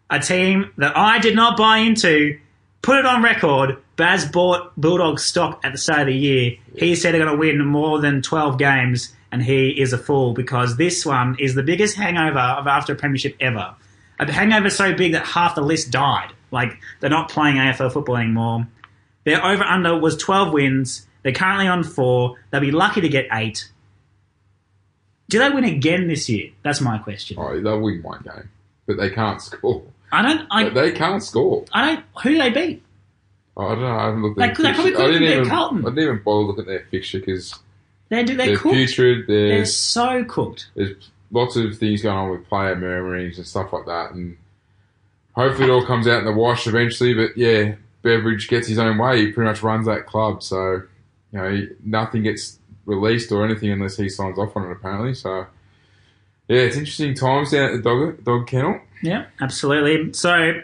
[0.08, 2.38] A team that I did not buy into,
[2.82, 3.78] put it on record.
[3.96, 6.56] Baz bought Bulldogs stock at the start of the year.
[6.76, 10.32] He said they're going to win more than 12 games, and he is a fool
[10.32, 13.74] because this one is the biggest hangover of after a premiership ever.
[14.18, 16.32] A hangover so big that half the list died.
[16.50, 18.66] Like, they're not playing AFL football anymore.
[19.24, 21.06] Their over under was 12 wins.
[21.22, 22.36] They're currently on four.
[22.50, 23.70] They'll be lucky to get eight.
[25.28, 26.50] Do they win again this year?
[26.62, 27.36] That's my question.
[27.38, 28.50] Oh, they'll win one game,
[28.86, 29.84] but they can't score.
[30.12, 30.46] I don't.
[30.50, 31.64] I, But they can't score.
[31.72, 32.04] I don't.
[32.22, 32.82] Who do they beat?
[33.56, 33.86] Oh, I don't know.
[33.96, 35.02] I haven't looked They at their fixture.
[35.02, 35.48] I didn't even.
[35.48, 35.78] Carlton.
[35.86, 37.54] I didn't even bother looking at their fixture because
[38.08, 38.74] They're they're, they're cooked.
[38.74, 39.26] putrid.
[39.26, 40.68] They're There's so cooked.
[40.74, 40.92] there's
[41.30, 44.36] lots of things going on with player murmurings and stuff like that, and
[45.32, 47.14] hopefully it all comes out in the wash eventually.
[47.14, 49.26] But yeah, Beveridge gets his own way.
[49.26, 50.82] He pretty much runs that club, so
[51.32, 54.72] you know nothing gets released or anything unless he signs off on it.
[54.72, 55.46] Apparently, so
[56.48, 58.80] yeah, it's interesting times down at the dog dog kennel.
[59.02, 60.12] Yeah, absolutely.
[60.12, 60.60] So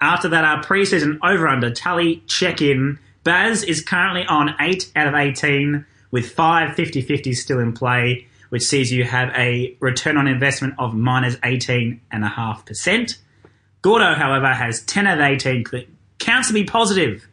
[0.00, 2.98] after that, our preseason over under tally check in.
[3.24, 8.26] Baz is currently on 8 out of 18 with five 50 50s still in play,
[8.50, 13.16] which sees you have a return on investment of minus 18.5%.
[13.82, 15.64] Gordo, however, has 10 out of 18
[16.18, 17.26] counts to be positive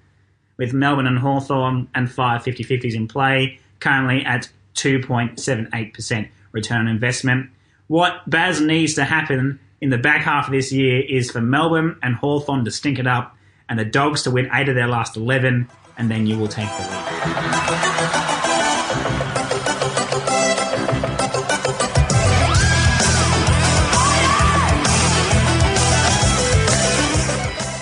[0.57, 6.87] with Melbourne and Hawthorn and five 50 50s in play, currently at 2.78% return on
[6.87, 7.49] investment.
[7.87, 11.97] What Baz needs to happen in the back half of this year is for Melbourne
[12.03, 13.35] and Hawthorn to stink it up
[13.67, 15.67] and the Dogs to win eight of their last 11,
[15.97, 17.01] and then you will take the lead.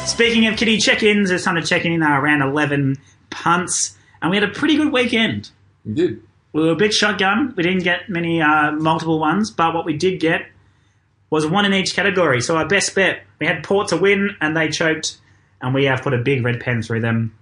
[0.07, 2.97] Speaking of kitty check-ins, it's time to check in our round 11
[3.29, 5.49] punts, and we had a pretty good weekend.
[5.83, 6.21] He did.
[6.53, 7.53] We were a bit shotgun.
[7.57, 10.47] We didn't get many uh, multiple ones, but what we did get
[11.29, 12.41] was one in each category.
[12.41, 15.17] So our best bet, we had Port to win, and they choked,
[15.61, 17.35] and we have put a big red pen through them.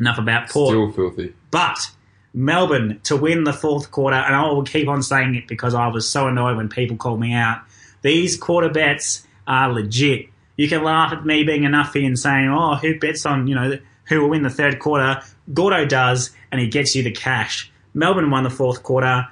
[0.00, 0.72] Enough about Port.
[0.72, 1.34] Still filthy.
[1.50, 1.90] But
[2.32, 5.88] Melbourne to win the fourth quarter, and I will keep on saying it because I
[5.88, 7.62] was so annoyed when people called me out.
[8.02, 10.28] These quarter bets are legit.
[10.56, 13.54] You can laugh at me being a nuffy and saying, "Oh, who bets on you
[13.54, 15.20] know who will win the third quarter?"
[15.52, 17.72] Gordo does, and he gets you the cash.
[17.94, 19.26] Melbourne won the fourth quarter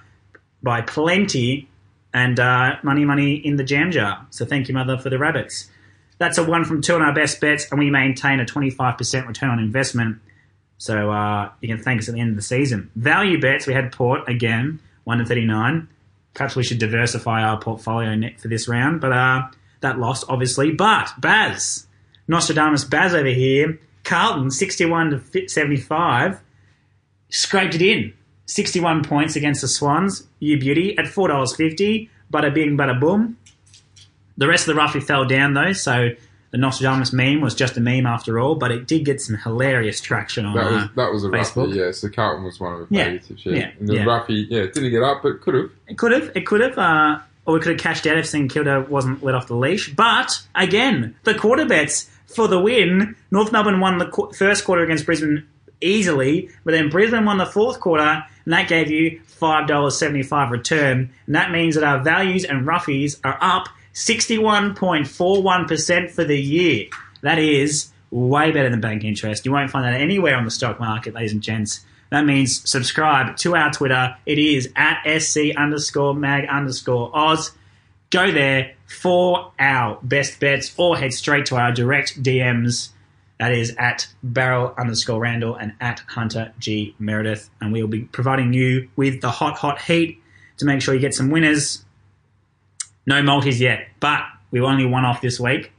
[0.63, 1.69] by plenty,
[2.17, 4.27] and uh, money, money in the jam jar.
[4.31, 5.69] So thank you, mother, for the rabbits.
[6.17, 9.51] That's a one from two on our best bets, and we maintain a 25% return
[9.51, 10.17] on investment.
[10.79, 12.91] So uh, you can thank us at the end of the season.
[12.97, 15.89] Value bets, we had Port again, 1 to 39.
[16.33, 19.43] Perhaps we should diversify our portfolio for this round, but uh,
[19.83, 20.73] that lost, obviously.
[20.73, 21.87] But Baz,
[22.29, 26.41] Nostradamus Baz over here, Carlton, 61 to 75,
[27.29, 28.15] scraped it in.
[28.47, 32.09] 61 points against the Swans, you beauty, at $4.50.
[32.33, 33.37] Bada bing, bada boom.
[34.37, 36.11] The rest of the roughly fell down, though, so
[36.51, 40.01] the Nostradamus meme was just a meme after all, but it did get some hilarious
[40.01, 41.67] traction on That was uh, that was a Facebook.
[41.69, 41.79] roughie.
[41.81, 43.47] Yeah, so Carlton was one of the Yeah, favourites.
[43.47, 44.05] Yeah, yeah, And the yeah.
[44.05, 45.71] roughie, yeah, didn't get up, but could have.
[45.89, 46.31] It could have.
[46.37, 46.79] It could have.
[46.79, 49.95] Uh, or we could have cashed out if St Kilda wasn't let off the leash.
[49.95, 53.15] But again, the quarter bets for the win.
[53.31, 55.47] North Melbourne won the qu- first quarter against Brisbane
[55.81, 60.51] easily, but then Brisbane won the fourth quarter, and that gave you five dollars seventy-five
[60.51, 61.11] return.
[61.27, 66.11] And that means that our values and roughies are up sixty-one point four one percent
[66.11, 66.87] for the year.
[67.23, 69.45] That is way better than bank interest.
[69.45, 71.85] You won't find that anywhere on the stock market, ladies and gents.
[72.11, 74.17] That means subscribe to our Twitter.
[74.27, 77.53] It is at sc underscore mag underscore oz.
[78.11, 82.91] Go there for our best bets or head straight to our direct DMs.
[83.39, 87.51] That is at barrel underscore Randall and at Hunter G Meredith.
[87.61, 90.21] And we will be providing you with the hot, hot heat
[90.59, 91.85] to make sure you get some winners.
[93.07, 95.73] No multis yet, but we've only one off this week.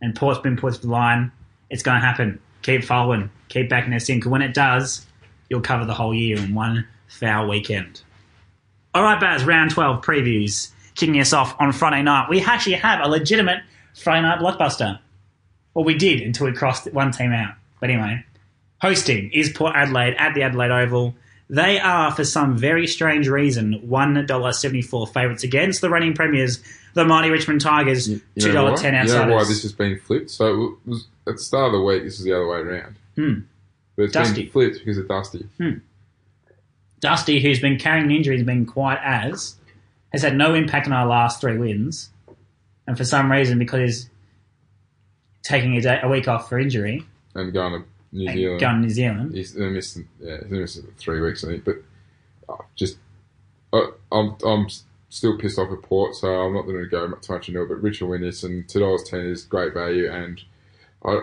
[0.00, 1.32] And Port's been to the line.
[1.70, 2.40] It's going to happen.
[2.62, 3.30] Keep following.
[3.48, 4.18] Keep backing us in.
[4.18, 5.06] Because when it does,
[5.48, 8.02] you'll cover the whole year in one foul weekend.
[8.94, 10.70] All right, Baz, round 12 previews.
[10.94, 12.28] Kicking us off on Friday night.
[12.28, 13.62] We actually have a legitimate
[13.94, 15.00] Friday night blockbuster.
[15.74, 17.54] Well, we did until we crossed one team out.
[17.80, 18.24] But anyway,
[18.80, 21.14] hosting is Port Adelaide at the Adelaide Oval.
[21.50, 26.62] They are, for some very strange reason, $1.74 favourites against the reigning premiers,
[26.94, 28.70] the mighty Richmond Tigers, You $2.10 know why?
[28.70, 29.12] outsiders.
[29.12, 30.30] You know why this has been flipped?
[30.30, 32.02] So it was at the start of the week.
[32.04, 32.96] This is the other way around.
[33.16, 33.34] Hmm.
[33.96, 34.42] But it's Dusty.
[34.44, 35.46] been flipped because of Dusty.
[37.00, 39.56] Dusty, who's been carrying an injury, has been quiet as,
[40.12, 42.10] has had no impact on our last three wins.
[42.86, 44.08] And for some reason, because
[45.44, 48.60] taking a, day, a week off for injury, and going to New and Zealand.
[48.60, 51.64] going to New Zealand, He's missed, yeah, he's missed three weeks, I think.
[51.64, 51.76] But
[52.48, 52.96] oh, just,
[53.72, 54.66] I I'm, I'm
[55.10, 57.68] still pissed off at Port, so I'm not going to go too much into it.
[57.68, 60.42] But Richard Winnis and two dollars ten is great value, and
[61.04, 61.20] I,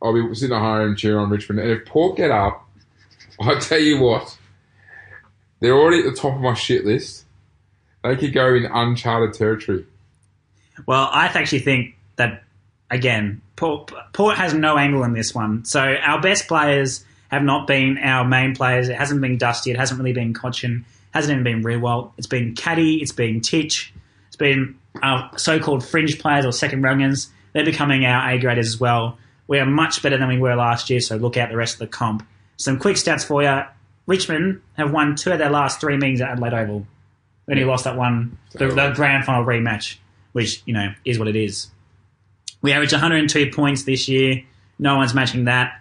[0.00, 1.60] I'll be sitting at home cheering on Richmond.
[1.60, 2.68] And if Port get up,
[3.40, 4.38] I tell you what,
[5.60, 7.24] they're already at the top of my shit list.
[8.04, 9.86] They could go in uncharted territory.
[10.86, 12.42] Well, I actually think that
[12.90, 15.64] again, Port, Port has no angle in this one.
[15.64, 18.88] So our best players have not been our main players.
[18.88, 19.70] It hasn't been Dusty.
[19.70, 20.84] It hasn't really been Cotchin.
[21.12, 22.12] Hasn't even been Riewoldt.
[22.18, 22.96] It's been Caddy.
[22.96, 23.92] It's been Titch.
[24.28, 27.30] It's been our so-called fringe players or second rungers.
[27.52, 29.18] They're becoming our A graders as well.
[29.46, 31.00] We are much better than we were last year.
[31.00, 32.26] So look out the rest of the comp.
[32.56, 33.62] Some quick stats for you.
[34.06, 36.86] Richmond have won two of their last three meetings at Adelaide Oval.
[37.48, 39.96] Only lost that one, the, the grand final rematch,
[40.32, 41.70] which you know is what it is.
[42.62, 44.42] We average 102 points this year.
[44.78, 45.80] No one's matching that.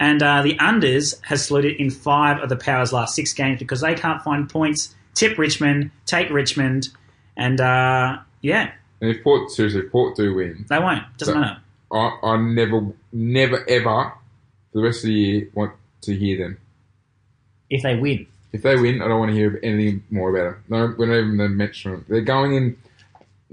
[0.00, 3.80] And uh, the unders has saluted in five of the Powers' last six games because
[3.80, 4.94] they can't find points.
[5.14, 6.88] Tip Richmond, take Richmond,
[7.36, 11.04] and uh, yeah, And if Port, seriously, if Port do win, they won't.
[11.18, 11.60] Doesn't So- matter.
[11.92, 14.12] I, I never, never, ever,
[14.72, 16.58] for the rest of the year, want to hear them.
[17.70, 20.64] If they win, If they win, I don't want to hear anything more about them.
[20.68, 22.04] No, we're not even going to mention them.
[22.08, 22.76] They're going in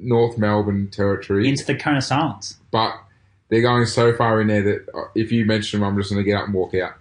[0.02, 2.58] North Melbourne territory, into the cone of silence.
[2.72, 2.94] but
[3.50, 6.24] they're going so far in there that uh, if you mention them, I'm just going
[6.24, 6.94] to get up and walk out.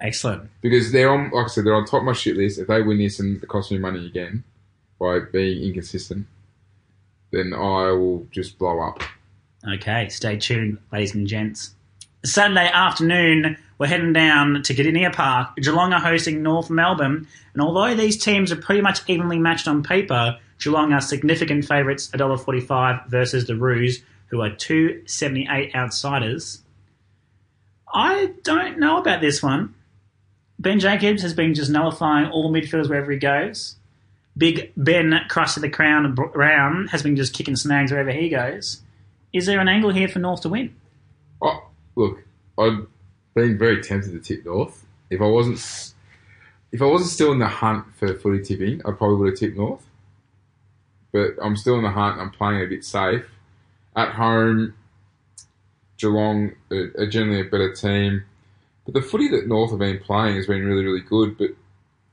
[0.00, 0.48] Excellent.
[0.60, 2.58] Because they're on, like I said, they're on top of my shit list.
[2.58, 4.44] If they win this and it costs me money again
[4.98, 6.26] by being inconsistent,
[7.30, 9.02] then I will just blow up.
[9.68, 11.74] Okay, stay tuned, ladies and gents.
[12.24, 15.56] Saturday afternoon, we're heading down to Kardinia Park.
[15.56, 19.82] Geelong are hosting North Melbourne, and although these teams are pretty much evenly matched on
[19.82, 26.62] paper, Geelong are significant favourites, $1.45 versus the Roos, who are 278 outsiders.
[27.92, 29.74] I don't know about this one.
[30.58, 33.76] Ben Jacobs has been just nullifying all midfielders wherever he goes.
[34.36, 38.82] Big Ben Crust of the Crown Brown has been just kicking snags wherever he goes.
[39.32, 40.74] Is there an angle here for North to win?
[41.42, 42.22] Oh, look,
[42.58, 42.86] I've
[43.34, 44.84] been very tempted to tip North.
[45.10, 45.58] If I wasn't,
[46.72, 49.56] if I wasn't still in the hunt for footy tipping, I probably would have tipped
[49.56, 49.87] North.
[51.12, 52.14] But I'm still in the hunt.
[52.14, 53.24] And I'm playing a bit safe.
[53.96, 54.74] At home,
[55.96, 58.24] Geelong are, are generally a better team.
[58.84, 61.36] But the footy that North have been playing has been really, really good.
[61.38, 61.50] But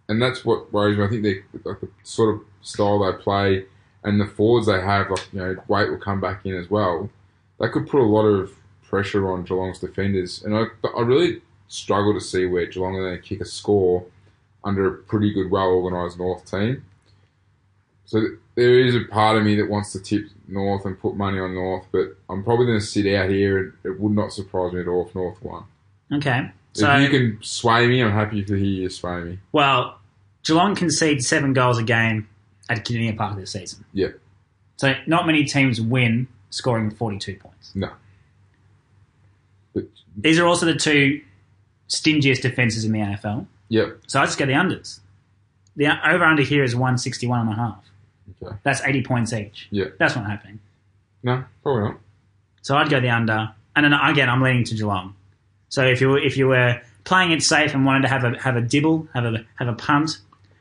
[0.07, 1.03] and that's what worries me.
[1.03, 3.65] I think they like the sort of style they play
[4.05, 7.09] and the forwards they have, like you know, Waite will come back in as well.
[7.59, 10.65] That could put a lot of pressure on Geelong's defenders, and I,
[10.95, 14.05] I really struggle to see where Geelong are going to kick a score
[14.63, 16.85] under a pretty good, well organised North team.
[18.05, 18.21] So
[18.55, 21.55] there is a part of me that wants to tip North and put money on
[21.55, 24.81] North, but I'm probably going to sit out here, and it would not surprise me
[24.81, 25.63] at all if North won.
[26.13, 26.51] Okay.
[26.73, 29.39] So, if you can sway me, I'm happy to hear you sway me.
[29.53, 29.99] well,
[30.43, 32.27] Geelong concedes seven goals a game
[32.69, 33.83] at Kardinia Park this season.
[33.93, 34.09] Yeah,
[34.77, 37.71] So, not many teams win scoring 42 points.
[37.73, 37.89] no.
[39.73, 39.85] But
[40.17, 41.21] These are also the two
[41.89, 43.47] stingiest defences in the AFL.
[43.69, 44.99] yep, So, I just go the unders.
[45.77, 47.83] The over under here is 161 and a half.
[48.43, 49.67] Okay, That's 80 points each.
[49.71, 50.59] yeah, That's not happening.
[51.23, 51.97] no, probably not.
[52.61, 53.53] So I'd go the under.
[53.75, 55.15] And then again, I'm leaning to Geelong.
[55.69, 58.39] So if you were, if you were playing it safe and wanted to have a
[58.41, 60.17] have a dibble, have a have a punt,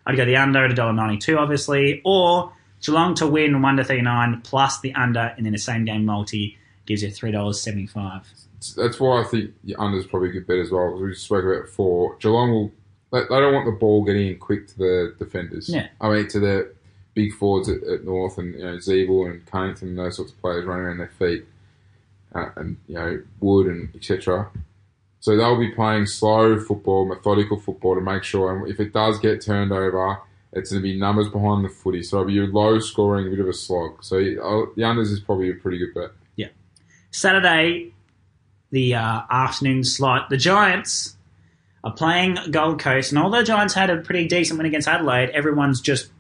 [0.07, 2.53] I'd go the under at $1.92, obviously, or
[2.83, 6.05] Geelong to win one to thirty nine plus the under, and then the same game
[6.05, 8.29] multi gives you three dollars seventy five.
[8.77, 10.95] That's why I think the under is probably a good bet as well.
[10.97, 12.73] As we spoke about before, Geelong will.
[13.13, 15.69] They, they don't want the ball getting in quick to the defenders.
[15.69, 15.87] Yeah.
[16.01, 16.74] I mean to the
[17.15, 20.41] big forwards at, at North and you know Ziebell and Cunnington and those sorts of
[20.41, 21.45] players running around their feet,
[22.35, 24.51] uh, and you know Wood and etc.
[25.21, 28.55] So they'll be playing slow football, methodical football to make sure.
[28.55, 30.19] And if it does get turned over,
[30.53, 32.03] it's going to be numbers behind the footy.
[32.03, 34.05] So it'll be a low scoring, a bit of a slog.
[34.05, 36.11] So uh, the unders is probably a pretty good bet.
[36.37, 36.49] Yeah.
[37.11, 37.95] Saturday,
[38.71, 41.17] the uh, afternoon slot, the Giants
[41.83, 45.81] are playing Gold Coast, and although Giants had a pretty decent win against Adelaide, everyone's
[45.81, 46.11] just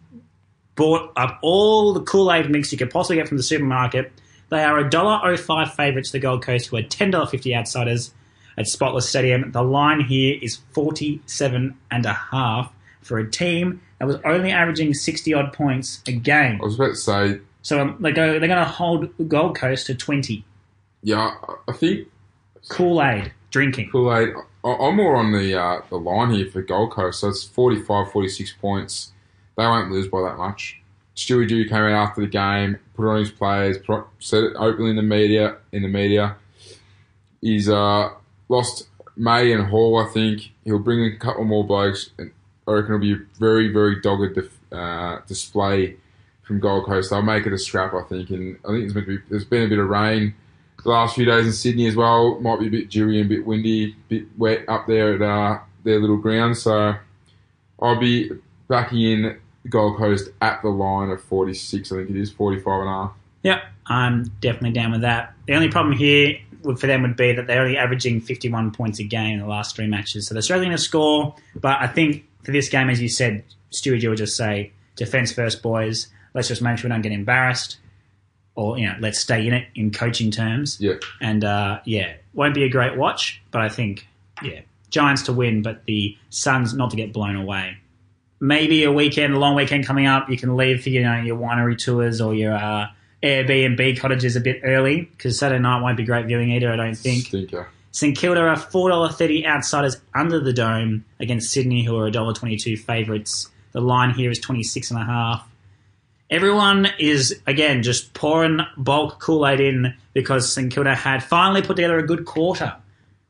[0.76, 4.12] bought up all the Kool Aid mix you could possibly get from the supermarket.
[4.50, 8.12] They are a $1.05 favourites, to the Gold Coast, who are $10.50 outsiders
[8.58, 9.50] at Spotless Stadium.
[9.52, 12.72] The line here is 47 and a half
[13.02, 16.60] for a team that was only averaging 60 odd points a game.
[16.60, 19.86] I was about to say So um, they go, they're going to hold Gold Coast
[19.86, 20.44] to 20.
[21.02, 22.08] Yeah, I- I think
[22.68, 23.90] Kool Aid drinking.
[23.90, 24.30] Kool Aid.
[24.64, 27.20] I'm more on the uh, the line here for Gold Coast.
[27.20, 29.12] So it's 45, 46 points.
[29.56, 30.80] They won't lose by that much.
[31.16, 33.76] Stewie Dew came out after the game, put on his players,
[34.18, 35.56] said it openly in the media.
[35.70, 36.36] In the media,
[37.40, 38.10] he's uh,
[38.48, 39.98] lost May and Hall.
[39.98, 42.10] I think he'll bring a couple more blokes.
[42.18, 42.32] And
[42.66, 44.38] I reckon it'll be a very, very dogged
[44.72, 45.96] uh, display
[46.42, 47.10] from Gold Coast.
[47.10, 48.30] They'll make it a scrap, I think.
[48.30, 49.24] And I think there's meant to be.
[49.30, 50.34] There's been a bit of rain
[50.84, 52.38] the last few days in Sydney as well.
[52.40, 55.22] Might be a bit dewy and a bit windy, a bit wet up there at
[55.22, 56.56] uh, their little ground.
[56.56, 56.94] So
[57.80, 58.30] I'll be
[58.68, 59.38] backing in
[59.68, 63.12] Gold Coast at the line of 46, I think it is, 45 and a half.
[63.42, 65.34] Yep, I'm definitely down with that.
[65.46, 68.98] The only problem here would- for them would be that they're only averaging 51 points
[68.98, 71.34] a game in the last three matches, so they're struggling to score.
[71.60, 75.32] But I think for this game, as you said, Stewie G will just say, "Defense
[75.32, 76.08] first, boys.
[76.32, 77.76] Let's just make sure we don't get embarrassed,
[78.54, 80.94] or you know, let's stay in it in coaching terms." Yeah.
[81.20, 84.06] And uh, yeah, won't be a great watch, but I think
[84.42, 84.60] yeah,
[84.90, 87.76] Giants to win, but the Suns not to get blown away.
[88.44, 91.38] Maybe a weekend, a long weekend coming up, you can leave for you know your
[91.38, 92.88] winery tours or your uh,
[93.22, 96.70] Airbnb cottages a bit early because Saturday night won't be great viewing either.
[96.70, 97.26] I don't think.
[97.26, 97.68] Stinker.
[97.90, 102.10] St Kilda are four dollar thirty outsiders under the dome against Sydney, who are a
[102.10, 103.48] dollar twenty two favourites.
[103.72, 105.48] The line here is twenty six and a half.
[106.28, 111.76] Everyone is again just pouring bulk Kool Aid in because St Kilda had finally put
[111.76, 112.76] together a good quarter,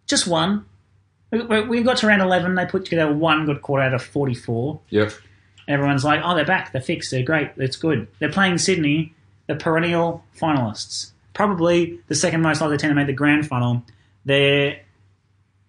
[0.09, 0.65] just one.
[1.43, 2.55] We- We got to round eleven.
[2.55, 4.81] They put together one good quarter out of forty four.
[4.91, 5.13] Yep.
[5.67, 8.07] Everyone's like, oh, they're back, they're fixed, they're great, it's good.
[8.19, 9.15] They're playing Sydney,
[9.47, 11.13] the perennial finalists.
[11.33, 13.83] Probably the second most likely team to make the grand final.
[14.27, 14.81] They're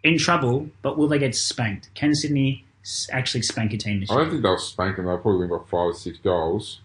[0.03, 1.89] in trouble, but will they get spanked?
[1.95, 2.65] Can Sydney
[3.09, 4.19] actually spank a team this year?
[4.19, 5.05] I don't think they'll spank them.
[5.05, 6.81] They'll probably win by five or six goals.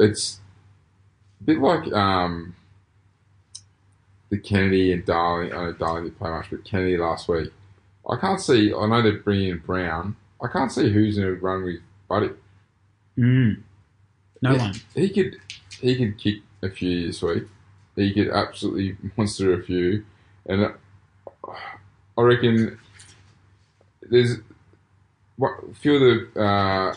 [0.00, 0.40] It's
[1.40, 2.54] a bit like um,
[4.30, 5.52] the Kennedy and Darling.
[5.52, 7.52] I know Darling didn't play much, but Kennedy last week.
[8.08, 8.72] I can't see.
[8.74, 10.16] I know they're bringing in Brown.
[10.42, 12.30] I can't see who's going to run with Buddy.
[13.18, 13.62] Mm.
[14.42, 14.74] No Yeah, one.
[14.94, 15.36] He could.
[15.80, 17.44] He could kick a few this week.
[17.96, 20.04] He could absolutely monster a few,
[20.46, 20.72] and uh,
[22.18, 22.78] I reckon
[24.02, 24.38] there's
[25.36, 26.94] what a few of the uh,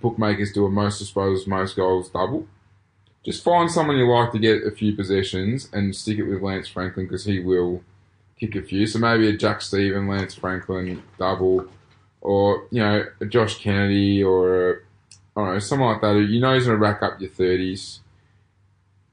[0.00, 2.46] bookmakers do a most disposals, most goals double.
[3.24, 6.68] Just find someone you like to get a few possessions and stick it with Lance
[6.68, 7.82] Franklin because he will
[8.38, 8.86] kick a few.
[8.86, 11.66] So maybe a Jack Steven, Lance Franklin double,
[12.20, 14.74] or you know a Josh Kennedy or a,
[15.36, 16.14] I don't know someone like that.
[16.14, 18.00] You know he's going to rack up your thirties.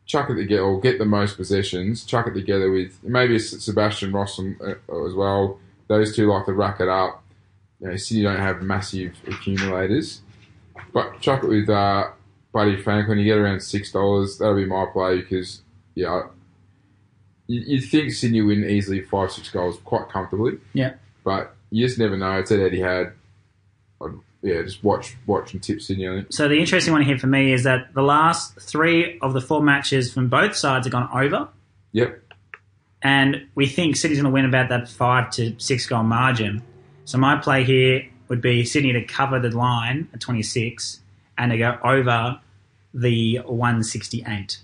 [0.07, 2.03] Chuck it together, or get the most possessions.
[2.03, 5.59] Chuck it together with maybe Sebastian Ross um, uh, as well.
[5.87, 7.23] Those two like to rack it up.
[7.79, 10.21] You know, City don't have massive accumulators,
[10.93, 12.07] but chuck it with uh,
[12.51, 13.19] Buddy Franklin.
[13.19, 14.37] You get around six dollars.
[14.37, 15.61] That'll be my play because
[15.95, 16.23] yeah,
[17.47, 20.57] you, you'd think Sydney win easily five six goals quite comfortably.
[20.73, 20.93] Yeah.
[21.23, 22.39] but you just never know.
[22.39, 23.13] It's at Etihad.
[24.01, 26.07] I'd, yeah, just watch watch and tip Sydney.
[26.07, 26.33] Think.
[26.33, 29.61] So the interesting one here for me is that the last three of the four
[29.61, 31.49] matches from both sides have gone over.
[31.91, 32.21] Yep.
[33.01, 36.61] and we think City's going to win about that five to six goal margin.
[37.05, 41.01] So my play here would be Sydney to cover the line at 26
[41.39, 42.39] and to go over
[42.93, 44.59] the 168.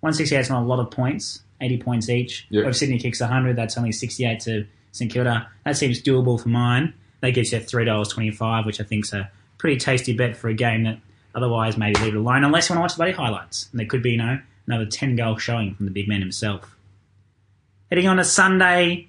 [0.00, 2.46] 168 is not a lot of points, 80 points each.
[2.48, 2.66] Yeah.
[2.68, 5.48] If Sydney kicks 100, that's only 68 to St Kilda.
[5.64, 6.94] That seems doable for mine.
[7.20, 10.84] That gives you $3.25, which I think is a pretty tasty bet for a game
[10.84, 10.98] that
[11.34, 13.68] otherwise maybe leave it alone, unless you want to watch the bloody highlights.
[13.70, 16.76] And there could be, you know, another 10 goal showing from the big man himself.
[17.90, 19.08] Heading on to Sunday,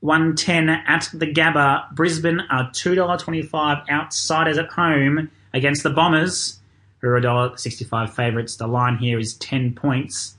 [0.00, 1.92] 110 at the Gabba.
[1.94, 6.58] Brisbane are $2.25 outsiders at home against the Bombers,
[7.00, 8.56] who are $1.65 favourites.
[8.56, 10.36] The line here is 10 points.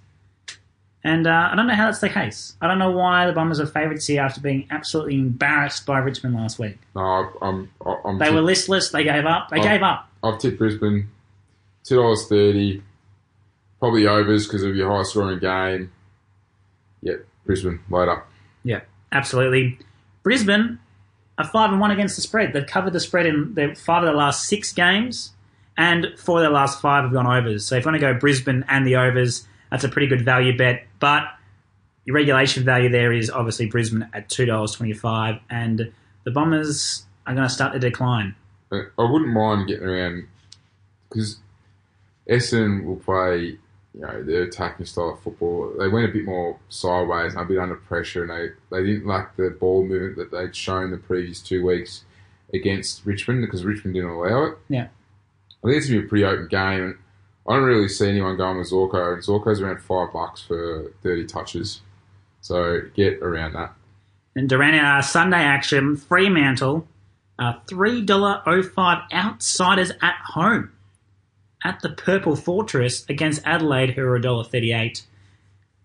[1.04, 2.56] And uh, I don't know how that's the case.
[2.62, 6.36] I don't know why the Bombers are favourites here after being absolutely embarrassed by Richmond
[6.36, 6.78] last week.
[6.94, 7.72] No, I'm.
[8.04, 8.18] I'm.
[8.18, 8.90] They were listless.
[8.90, 9.48] They gave up.
[9.50, 9.64] They Oh.
[9.64, 10.10] gave up.
[10.22, 11.10] I've tipped Brisbane
[11.86, 12.84] two dollars thirty.
[13.80, 15.90] Probably overs because of your high scoring game.
[17.02, 18.28] Yep, Brisbane up.
[18.66, 18.82] Yeah,
[19.14, 19.80] absolutely.
[20.24, 20.80] Brisbane
[21.40, 22.54] are five and one against the spread.
[22.54, 25.32] They've covered the spread in their five of their last six games,
[25.78, 27.66] and four of their last five have gone overs.
[27.66, 30.56] So if you want to go Brisbane and the overs, that's a pretty good value
[30.56, 30.86] bet.
[31.00, 31.24] But
[32.06, 35.92] your regulation value there is obviously Brisbane at two dollars twenty five, and
[36.26, 38.36] the Bombers are going to start to decline.
[38.72, 40.28] I wouldn't mind getting around
[41.10, 41.38] because
[42.30, 43.58] Essendon will play.
[43.94, 45.74] You know their attacking style of football.
[45.78, 49.08] They went a bit more sideways and a bit under pressure, and they, they didn't
[49.08, 52.04] like the ball movement that they'd shown the previous two weeks
[52.54, 54.58] against Richmond because Richmond didn't allow it.
[54.70, 54.88] Yeah.
[55.64, 56.98] I think it's gonna be a pretty open game, and
[57.48, 59.14] I don't really see anyone going with Zorko.
[59.14, 61.82] And Zorko's around five bucks for thirty touches,
[62.42, 63.74] so get around that.
[64.36, 66.88] And Durant, our Sunday action, Fremantle,
[67.40, 70.72] uh, $3.05 outsiders at home
[71.64, 75.04] at the Purple Fortress against Adelaide, who are $1.38.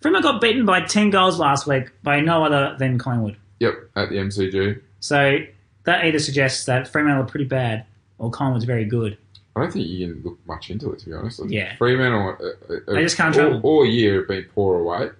[0.00, 3.36] Fremantle got beaten by 10 goals last week by no other than Collingwood.
[3.60, 4.80] Yep, at the MCG.
[5.00, 5.38] So
[5.84, 7.86] that either suggests that Fremantle are pretty bad
[8.18, 9.16] or Collingwood's very good.
[9.56, 11.40] I don't think you can look much into it, to be honest.
[11.48, 11.76] Yeah.
[11.76, 13.60] Fremantle, uh, uh, They just can't all, travel.
[13.62, 15.10] all year have been poor away,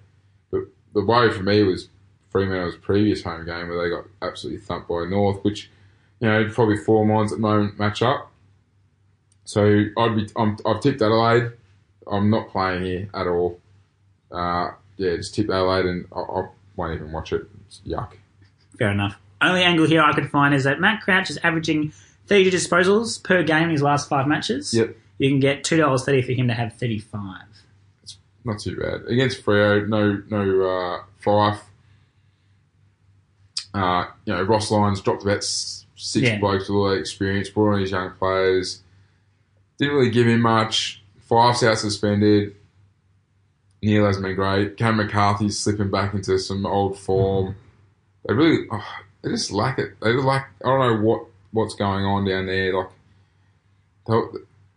[0.51, 0.61] but
[0.93, 1.87] the worry for me was
[2.29, 5.69] Fremantle's previous home game where they got absolutely thumped by North, which
[6.19, 8.29] you know probably four minds at the moment match up.
[9.45, 9.63] So
[9.97, 11.51] I'd be I'm, I've tipped Adelaide.
[12.11, 13.59] I'm not playing here at all.
[14.31, 17.47] Uh, yeah, just tip Adelaide, and I, I won't even watch it.
[17.67, 18.13] It's yuck.
[18.77, 19.17] Fair enough.
[19.41, 21.93] Only angle here I could find is that Matt Crouch is averaging
[22.27, 24.73] 30 disposals per game in his last five matches.
[24.73, 24.95] Yep.
[25.17, 27.41] You can get $2.30 for him to have 35.
[28.03, 29.87] It's Not too bad against Freo.
[29.87, 31.61] No, no uh, Fyfe.
[33.73, 35.83] Uh, you know, Ross Lyon's dropped about six
[36.15, 36.39] Yeah.
[36.39, 37.49] blokes with all that experience.
[37.49, 38.81] Brought on his young players.
[39.77, 41.03] Didn't really give him much.
[41.29, 42.55] Fyfe's out suspended.
[43.81, 44.77] Neale hasn't been great.
[44.77, 47.55] Cam McCarthy's slipping back into some old form.
[48.27, 49.99] They really, oh, they just lack it.
[50.01, 50.51] They just lack.
[50.63, 52.73] I don't know what what's going on down there.
[52.73, 54.23] Like,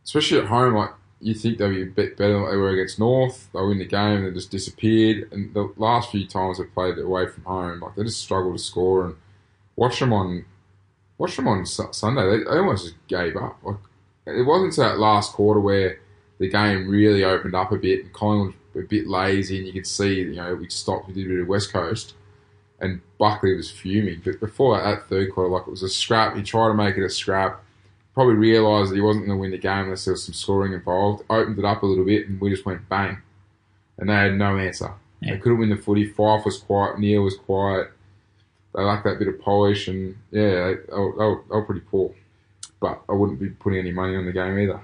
[0.04, 0.90] especially at home, like
[1.20, 3.48] you think they'll be a bit better than they were against North.
[3.52, 5.28] They win the game and they just disappeared.
[5.32, 8.62] And the last few times they played away from home, like they just struggled to
[8.62, 9.06] score.
[9.06, 9.16] And
[9.76, 10.44] watch them on,
[11.16, 12.28] watch them on Sunday.
[12.28, 13.58] They, they almost just gave up.
[13.62, 13.76] Like
[14.28, 16.00] it wasn't until that last quarter where
[16.38, 19.72] the game really opened up a bit and Collingwood were a bit lazy and you
[19.72, 21.08] could see, you know, we stopped.
[21.08, 22.14] We did a bit of West Coast.
[22.80, 24.22] And Buckley was fuming.
[24.24, 26.36] But before that, that third quarter, like it was a scrap.
[26.36, 27.64] He tried to make it a scrap
[28.18, 30.72] probably realised that he wasn't going to win the game unless there was some scoring
[30.72, 31.22] involved.
[31.30, 33.18] Opened it up a little bit, and we just went bang,
[33.96, 34.92] and they had no answer.
[35.20, 35.34] Yeah.
[35.34, 36.12] They couldn't win the footy.
[36.12, 36.98] Fyfe was quiet.
[36.98, 37.92] Neale was quiet.
[38.74, 41.62] They lacked that bit of polish, and yeah, they, they, were, they, were, they were
[41.62, 42.12] pretty poor.
[42.80, 44.80] But I wouldn't be putting any money on the game either.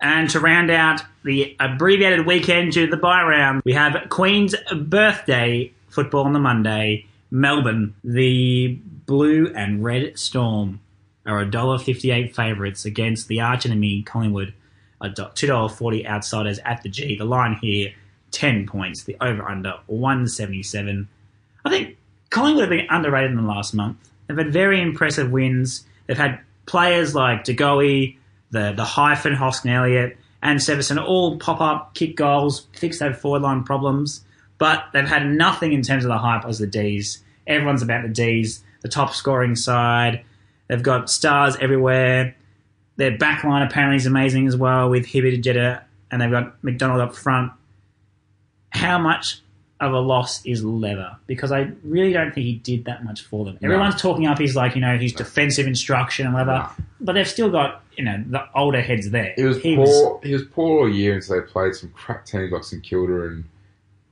[0.00, 4.54] And to round out the abbreviated weekend due to the bye round, we have Queen's
[4.74, 7.06] birthday football on the Monday.
[7.30, 10.80] Melbourne, the blue and red storm
[11.26, 14.54] are $1.58 favourites against the arch enemy Collingwood,
[15.00, 17.16] a do- $2.40 outsiders at the G.
[17.16, 17.92] The line here,
[18.30, 19.04] 10 points.
[19.04, 21.08] The over under, 177.
[21.64, 21.96] I think
[22.30, 23.98] Collingwood have been underrated in the last month.
[24.26, 25.84] They've had very impressive wins.
[26.06, 26.40] They've had
[26.70, 28.16] players like DeGoey,
[28.50, 33.42] the the hyphen Hoskin Elliott, and Severson all pop up, kick goals, fix their forward
[33.42, 34.24] line problems.
[34.58, 37.24] But they've had nothing in terms of the hype as the D's.
[37.46, 40.24] Everyone's about the D's, the top scoring side.
[40.68, 42.36] They've got stars everywhere.
[42.96, 46.62] Their back line apparently is amazing as well with Hibbert and Jetta, and they've got
[46.62, 47.50] McDonald up front.
[48.70, 49.40] How much
[49.80, 51.16] of a loss is Lever?
[51.26, 53.58] Because I really don't think he did that much for them.
[53.62, 56.84] Everyone's talking up his like you know his defensive instruction and Lever, No.
[57.00, 59.32] but they've still got you know the older heads there.
[59.36, 60.20] He was He poor.
[60.22, 63.44] he was poor all year until they played some crap teams like St Kilda and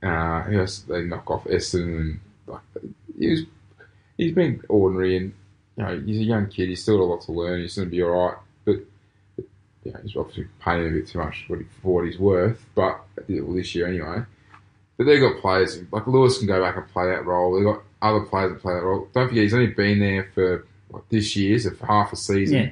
[0.01, 2.61] uh, who else did they knock off Essendon and like
[3.17, 3.41] he was.
[4.17, 5.33] He's been ordinary and
[5.77, 6.69] you know he's a young kid.
[6.69, 7.61] He's still got a lot to learn.
[7.61, 8.75] He's going to be all right, but
[9.85, 12.19] you know, he's obviously paying a bit too much for what, he, for what he's
[12.19, 12.65] worth.
[12.75, 12.99] But
[13.29, 14.23] well, this year anyway.
[14.99, 17.55] But they've got players like Lewis can go back and play that role.
[17.55, 19.07] They've got other players that play that role.
[19.13, 22.57] Don't forget he's only been there for what, this year, so for half a season.
[22.57, 22.69] Yeah.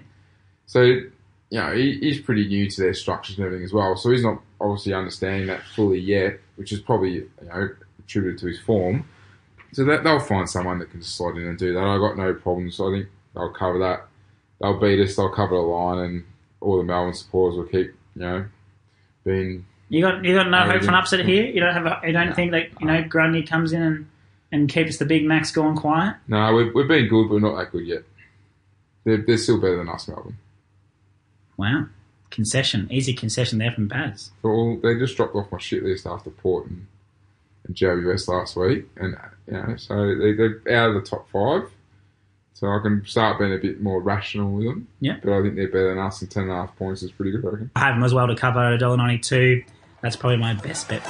[0.66, 1.10] So, you
[1.52, 3.96] know, he, he's pretty new to their structures and everything as well.
[3.96, 7.70] So he's not obviously understanding that fully yet, which is probably, you know,
[8.00, 9.08] attributed to his form.
[9.72, 11.84] So that they'll find someone that can slot in and do that.
[11.84, 12.78] I've got no problems.
[12.82, 14.06] I think they'll cover that.
[14.60, 15.16] They'll beat us.
[15.16, 16.26] They'll cover the line, and
[16.60, 18.46] all the Melbourne supporters will keep, you know,
[19.24, 19.66] being.
[19.90, 21.46] You got you got no hope for an upset here.
[21.46, 22.34] You don't have a, you don't No.
[22.34, 24.10] think that you know Grundy comes in and,
[24.52, 26.16] and keeps the Big Macs going quiet.
[26.28, 28.04] No, we've, we've been good, but we're not that good yet.
[29.06, 30.38] They're, they're still better than us, Melbourne.
[31.56, 31.86] Wow,
[32.30, 34.32] concession, easy concession there from Baz.
[34.44, 36.86] All, they just dropped off my shit list after Port and,
[37.66, 39.16] and JWS last week, and
[39.48, 41.70] you know, so they, they're out of the top five.
[42.54, 44.88] So I can start being a bit more rational with them.
[45.00, 45.18] Yeah.
[45.24, 47.32] But I think they're better than us, and ten and a half points is pretty
[47.32, 47.46] good.
[47.46, 47.72] I reckon.
[47.76, 49.64] I have them as well to cover at $1.92.
[50.02, 51.10] That's probably my best bet for.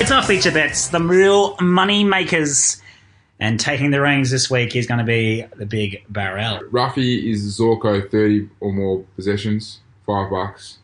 [0.00, 2.80] It's our feature bets, the real money makers.
[3.38, 6.60] And taking the reins this week is going to be the big barrel.
[6.70, 10.78] Roughie is Zorko thirty or more possessions, five bucks.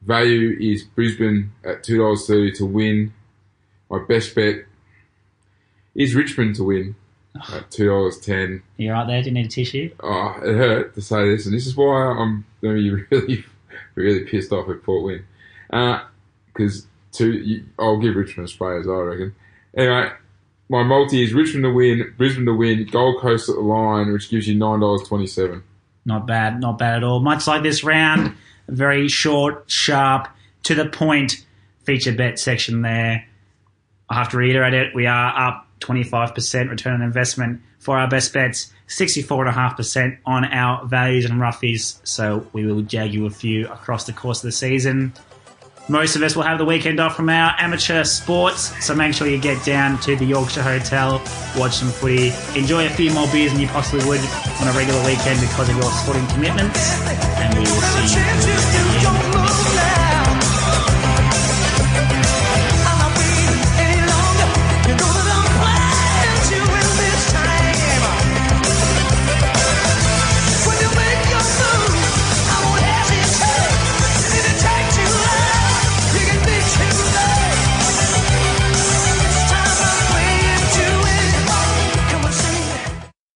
[0.00, 3.12] Value is Brisbane at two dollars thirty to win.
[3.90, 4.64] My best bet
[5.96, 6.94] is Richmond to win
[7.52, 8.62] at two dollars ten.
[8.76, 9.22] You right there?
[9.22, 9.92] Do you need a tissue?
[10.00, 13.44] Oh, it hurt to say this, and this is why I'm going to be really,
[13.94, 15.24] really pissed off if Port win.
[15.70, 16.04] Uh,
[16.46, 19.34] because two, you, I'll give Richmond a spray as I reckon.
[19.76, 20.10] Anyway,
[20.68, 24.30] my multi is Richmond to win, Brisbane to win, Gold Coast at the line, which
[24.30, 25.62] gives you nine dollars twenty-seven.
[26.04, 27.20] Not bad, not bad at all.
[27.20, 28.34] Much like this round,
[28.68, 30.28] very short, sharp,
[30.62, 31.44] to the point
[31.84, 33.26] feature bet section there.
[34.08, 34.94] I have to reiterate it.
[34.94, 41.24] We are up 25% return on investment for our best bets, 64.5% on our values
[41.24, 41.98] and roughies.
[42.04, 45.12] So we will jag you a few across the course of the season.
[45.88, 49.28] Most of us will have the weekend off from our amateur sports, so make sure
[49.28, 51.22] you get down to the Yorkshire Hotel,
[51.56, 54.20] watch some footy, enjoy a few more beers than you possibly would
[54.60, 57.00] on a regular weekend because of your sporting commitments,
[57.38, 58.95] and we will see you.